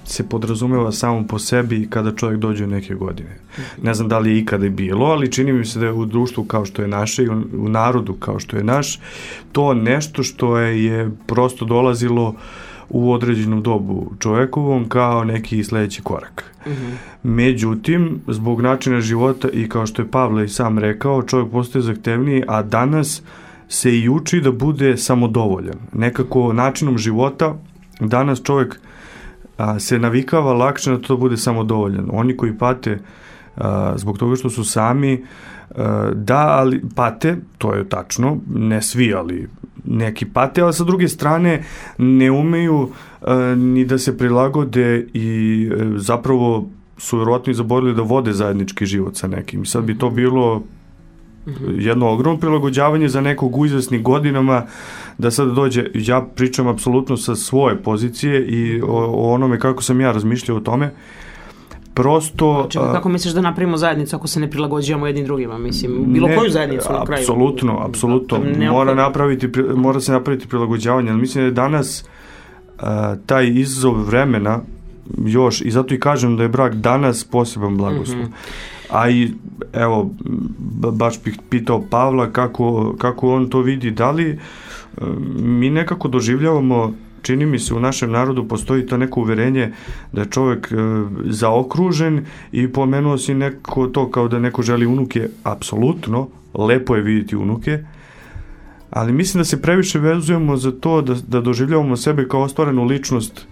[0.05, 3.37] se podrazumeva samo po sebi kada čovjek dođe u neke godine.
[3.83, 6.43] Ne znam da li je ikada bilo, ali čini mi se da je u društvu
[6.43, 8.99] kao što je naše i u narodu kao što je naš,
[9.51, 12.35] to nešto što je, je prosto dolazilo
[12.89, 16.55] u određenom dobu čovekovom kao neki sledeći korak.
[16.65, 16.91] Uh mhm.
[17.23, 22.43] Međutim, zbog načina života i kao što je Pavle i sam rekao, čovjek postaje zahtevniji,
[22.47, 23.21] a danas
[23.69, 25.75] se i uči da bude samodovoljan.
[25.93, 27.55] Nekako načinom života
[27.99, 28.79] danas čovjek
[29.61, 32.09] a, se navikava lakše na to da bude samodovoljan.
[32.11, 32.99] Oni koji pate
[33.57, 35.23] a, zbog toga što su sami,
[35.75, 39.47] a, da, ali pate, to je tačno, ne svi, ali
[39.85, 41.63] neki pate, ali sa druge strane
[41.97, 42.89] ne umeju
[43.21, 48.33] a, ni da se prilagode i a, e, zapravo su vjerojatno i zaborili da vode
[48.33, 49.65] zajednički život sa nekim.
[49.65, 50.63] Sad bi to bilo
[51.77, 54.65] jedno ogromno prilagođavanje za nekog u izvesnih godinama
[55.17, 60.01] da sad dođe, ja pričam apsolutno sa svoje pozicije i o, o onome kako sam
[60.01, 60.93] ja razmišljao o tome,
[61.93, 62.67] prosto...
[62.69, 66.35] Čekaj, kako misliš da napravimo zajednicu ako se ne prilagođavamo jednim drugima, mislim, bilo ne,
[66.35, 67.21] koju zajednicu na kraju?
[67.21, 68.39] Apsolutno, apsolutno,
[68.71, 72.05] mora, napraviti, mora se napraviti prilagođavanje, ali mislim da je danas
[72.79, 74.59] a, taj izazov vremena
[75.25, 78.19] još, i zato i kažem da je brak danas poseban blagoslov.
[78.19, 78.31] Mm -hmm.
[78.89, 79.31] A i,
[79.73, 80.11] evo,
[80.91, 84.37] baš bih pitao Pavla kako, kako on to vidi, da li e,
[85.39, 89.73] mi nekako doživljavamo čini mi se u našem narodu postoji to neko uverenje
[90.11, 90.75] da je čovek e,
[91.25, 97.35] zaokružen i pomenuo si neko to kao da neko želi unuke, apsolutno, lepo je vidjeti
[97.35, 97.83] unuke,
[98.89, 103.47] ali mislim da se previše vezujemo za to da, da doživljavamo sebe kao ostvarenu ličnost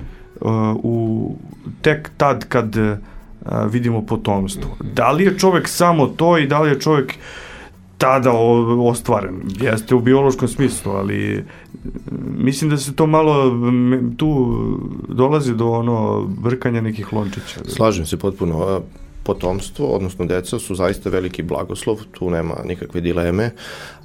[0.84, 1.36] u
[1.82, 4.78] tek tad kad a, vidimo potomstvo.
[4.94, 7.14] Da li je čovek samo to i da li je čovek
[7.98, 8.32] tada
[8.80, 9.42] ostvaren.
[9.62, 11.44] Jeste u biološkom smislu, ali
[12.38, 13.52] mislim da se to malo
[14.18, 14.58] tu
[15.08, 17.60] dolazi do ono brkanja nekih lončića.
[17.68, 18.82] Slažem se potpuno.
[19.24, 23.52] Potomstvo, odnosno deca su zaista veliki blagoslov, tu nema nikakve dileme,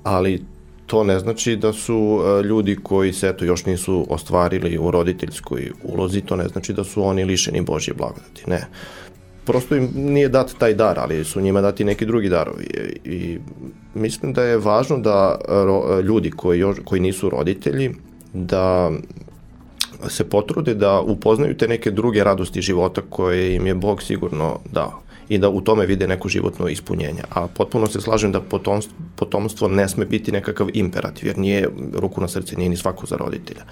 [0.03, 0.43] ali
[0.87, 6.21] to ne znači da su ljudi koji se eto još nisu ostvarili u roditeljskoj ulozi,
[6.21, 8.43] to ne znači da su oni lišeni Božje blagodati.
[8.47, 8.67] Ne
[9.45, 12.67] prosto im nije dat taj dar, ali su njima dati neki drugi darovi.
[13.05, 13.39] I
[13.95, 17.91] mislim da je važno da ro, ljudi koji, još, koji nisu roditelji,
[18.33, 18.91] da
[20.09, 25.04] se potrude da upoznaju te neke druge radosti života koje im je Bog sigurno dao
[25.29, 27.23] i da u tome vide neko životno ispunjenje.
[27.31, 32.21] A potpuno se slažem da potomstvo, potomstvo ne sme biti nekakav imperativ, jer nije ruku
[32.21, 33.63] na srce, nije ni svako za roditelja.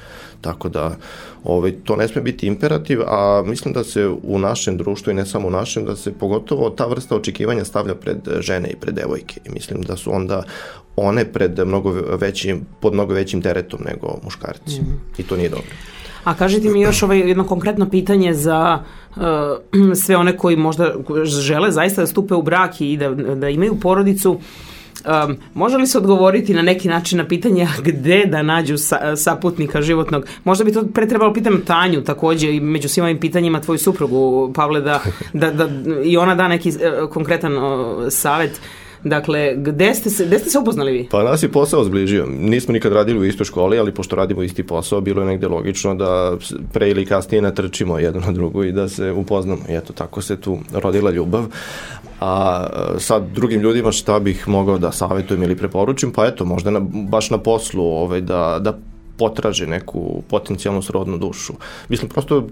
[0.41, 0.97] Tako da
[1.45, 5.27] ovaj, to ne sme biti imperativ, a mislim da se u našem društvu i ne
[5.27, 9.41] samo u našem, da se pogotovo ta vrsta očekivanja stavlja pred žene i pred devojke.
[9.45, 10.43] I mislim da su onda
[10.97, 11.91] one pred mnogo
[12.21, 14.81] većim, pod mnogo većim teretom nego muškarci.
[14.81, 15.21] Mm -hmm.
[15.21, 15.73] I to nije dobro.
[16.25, 18.83] A kažite mi još ovaj jedno konkretno pitanje za
[19.17, 19.23] uh,
[20.05, 20.95] sve one koji možda
[21.25, 24.41] žele zaista da stupe u brak i da, da imaju porodicu.
[25.25, 29.83] Um, može li se odgovoriti na neki način na pitanje gde da nađu sa, saputnika
[29.83, 30.27] životnog?
[30.45, 34.53] Možda bi to pre trebalo pitam Tanju takođe i među svim ovim pitanjima tvoju suprugu,
[34.55, 35.01] Pavle, da,
[35.33, 35.69] da, da
[36.05, 37.63] i ona da neki uh, konkretan uh,
[38.11, 38.51] savet.
[38.51, 41.09] Uh, Dakle, gde ste se, gde ste se upoznali vi?
[41.11, 42.27] Pa nas je posao zbližio.
[42.27, 45.95] Nismo nikad radili u istoj školi, ali pošto radimo isti posao, bilo je negde logično
[45.95, 46.37] da
[46.73, 49.63] pre ili kasnije natrčimo jedno na drugo i da se upoznamo.
[49.69, 51.45] I eto, tako se tu rodila ljubav.
[52.21, 52.67] A
[52.99, 57.31] sad drugim ljudima šta bih mogao da savjetujem ili preporučim, pa eto, možda na, baš
[57.31, 58.79] na poslu ovaj, da, da
[59.19, 61.53] potraže neku potencijalnu srodnu dušu.
[61.89, 62.47] Mislim, prosto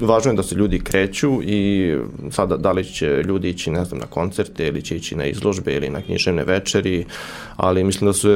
[0.00, 1.92] važno je da se ljudi kreću i
[2.30, 5.74] sada da li će ljudi ići ne znam na koncerte ili će ići na izložbe
[5.74, 7.04] ili na književne večeri,
[7.56, 8.28] ali mislim da se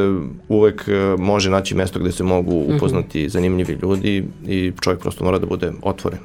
[0.48, 2.76] uvek e, može naći mesto gde se mogu mhm.
[2.76, 6.18] upoznati zanimljivi ljudi i čovjek prosto mora da bude otvoren.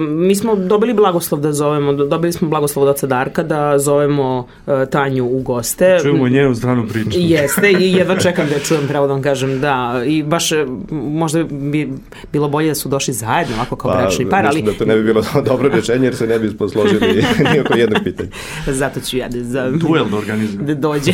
[0.00, 4.74] Mi smo dobili blagoslov da zovemo, dobili smo blagoslov od oca Darka da zovemo uh,
[4.90, 5.98] Tanju u goste.
[6.02, 7.10] Čujemo njenu stranu priču.
[7.12, 10.02] Jeste i jedva čekam da čujem, pravo da vam kažem, da.
[10.06, 11.92] I baš e, možda bi
[12.32, 14.62] bilo bolje da su došli zajedno, ovako kao pa, bračni par, ali...
[14.62, 18.02] da to ne bi bilo dobro rečenje jer se ne bi posložili ni oko jednog
[18.04, 18.28] pitanja.
[18.66, 19.44] Zato ću ja da...
[19.44, 19.70] Za...
[19.70, 20.66] Duel da organizujem.
[20.66, 21.12] Da dođe.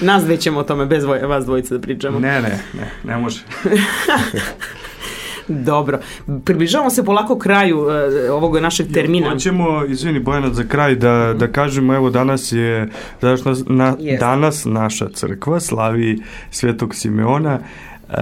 [0.00, 2.18] Nas dve ćemo o tome bez vas dvojice da pričamo.
[2.18, 3.40] Ne, ne, ne, ne može.
[5.48, 5.98] Dobro.
[6.44, 7.88] Približavamo se polako kraju uh,
[8.32, 9.30] ovog našeg termina.
[9.30, 12.88] Hoćemo, izvini Bojana, za kraj da, da kažemo, evo danas je
[13.20, 14.20] danas, na, yes.
[14.20, 17.58] danas naša crkva slavi Svetog Simeona.
[18.08, 18.16] Uh,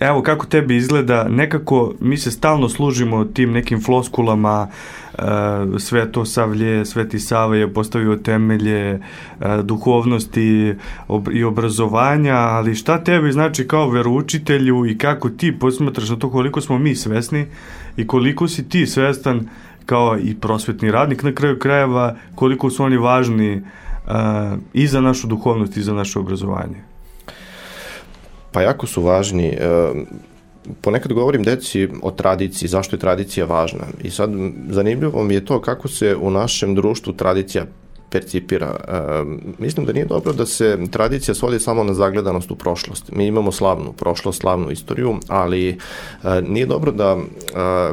[0.00, 4.68] evo kako tebi izgleda, nekako mi se stalno služimo tim nekim floskulama,
[5.18, 9.00] e, Sveto Savlje, Sveti Sava je postavio temelje e,
[9.62, 10.74] duhovnosti
[11.32, 16.60] i obrazovanja, ali šta tebi znači kao veroučitelju i kako ti posmatraš na to koliko
[16.60, 17.46] smo mi svesni
[17.96, 19.48] i koliko si ti svestan
[19.86, 24.12] kao i prosvetni radnik na kraju krajeva, koliko su oni važni uh,
[24.72, 26.76] i za našu duhovnost i za naše obrazovanje.
[28.52, 29.58] Pa jako su važni.
[30.80, 33.86] Ponekad govorim deci o tradiciji, zašto je tradicija važna.
[34.02, 34.30] I sad
[34.70, 37.66] zanimljivo mi je to kako se u našem društvu tradicija
[38.12, 38.76] percipira.
[38.88, 38.92] E,
[39.58, 43.12] mislim da nije dobro da se tradicija svodi samo na zagledanost u prošlost.
[43.12, 45.76] Mi imamo slavnu prošlost, slavnu istoriju, ali e,
[46.48, 47.22] nije dobro da e,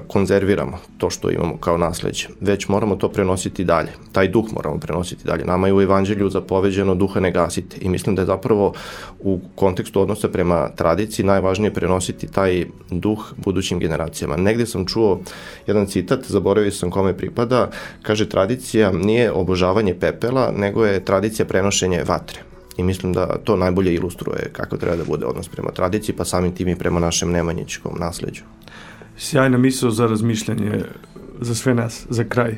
[0.07, 3.89] konzerviramo to što imamo kao nasledđe, već moramo to prenositi dalje.
[4.11, 5.45] Taj duh moramo prenositi dalje.
[5.45, 8.73] Nama je u evanđelju zapoveđeno duha ne gasite i mislim da je zapravo
[9.19, 14.37] u kontekstu odnosa prema tradiciji najvažnije prenositi taj duh budućim generacijama.
[14.37, 15.19] Negde sam čuo
[15.67, 17.69] jedan citat, zaboravio sam kome pripada,
[18.01, 22.39] kaže tradicija nije obožavanje pepela, nego je tradicija prenošenja vatre.
[22.77, 26.55] I mislim da to najbolje ilustruje kako treba da bude odnos prema tradiciji, pa samim
[26.55, 28.43] tim i prema našem nemanjičkom nasledđu.
[29.17, 30.83] Sjajna misla za razmišljanje
[31.41, 32.51] za sve nas, za kraj.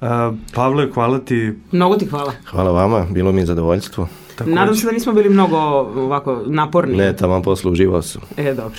[0.00, 0.08] Uh,
[0.54, 1.52] Pavle, hvala ti.
[1.72, 2.32] Mnogo ti hvala.
[2.50, 4.08] Hvala vama, bilo mi je zadovoljstvo.
[4.36, 4.54] Takođe.
[4.54, 6.96] Nadam se da nismo bili mnogo ovako naporni.
[6.96, 8.22] Ne, tamo poslu uživao sam.
[8.36, 8.78] E, dobro.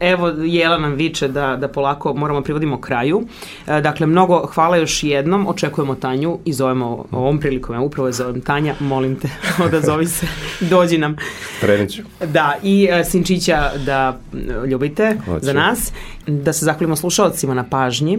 [0.00, 3.22] Evo, Jela nam viče da, da polako moramo privodimo kraju.
[3.66, 5.46] E, dakle, mnogo hvala još jednom.
[5.48, 7.74] Očekujemo Tanju i zovemo ovom prilikom.
[7.74, 9.28] Ja upravo je zovem Tanja, molim te,
[9.64, 10.26] odazovi se,
[10.60, 11.16] dođi nam.
[11.60, 12.02] Preniću.
[12.26, 14.18] Da, i uh, Sinčića da
[14.66, 15.44] ljubite Hoću.
[15.44, 15.92] za nas.
[16.26, 18.18] Da se zahvalimo slušalcima na pažnji.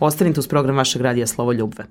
[0.00, 1.84] Ostanite uz program vašeg radija Slovo ljubve.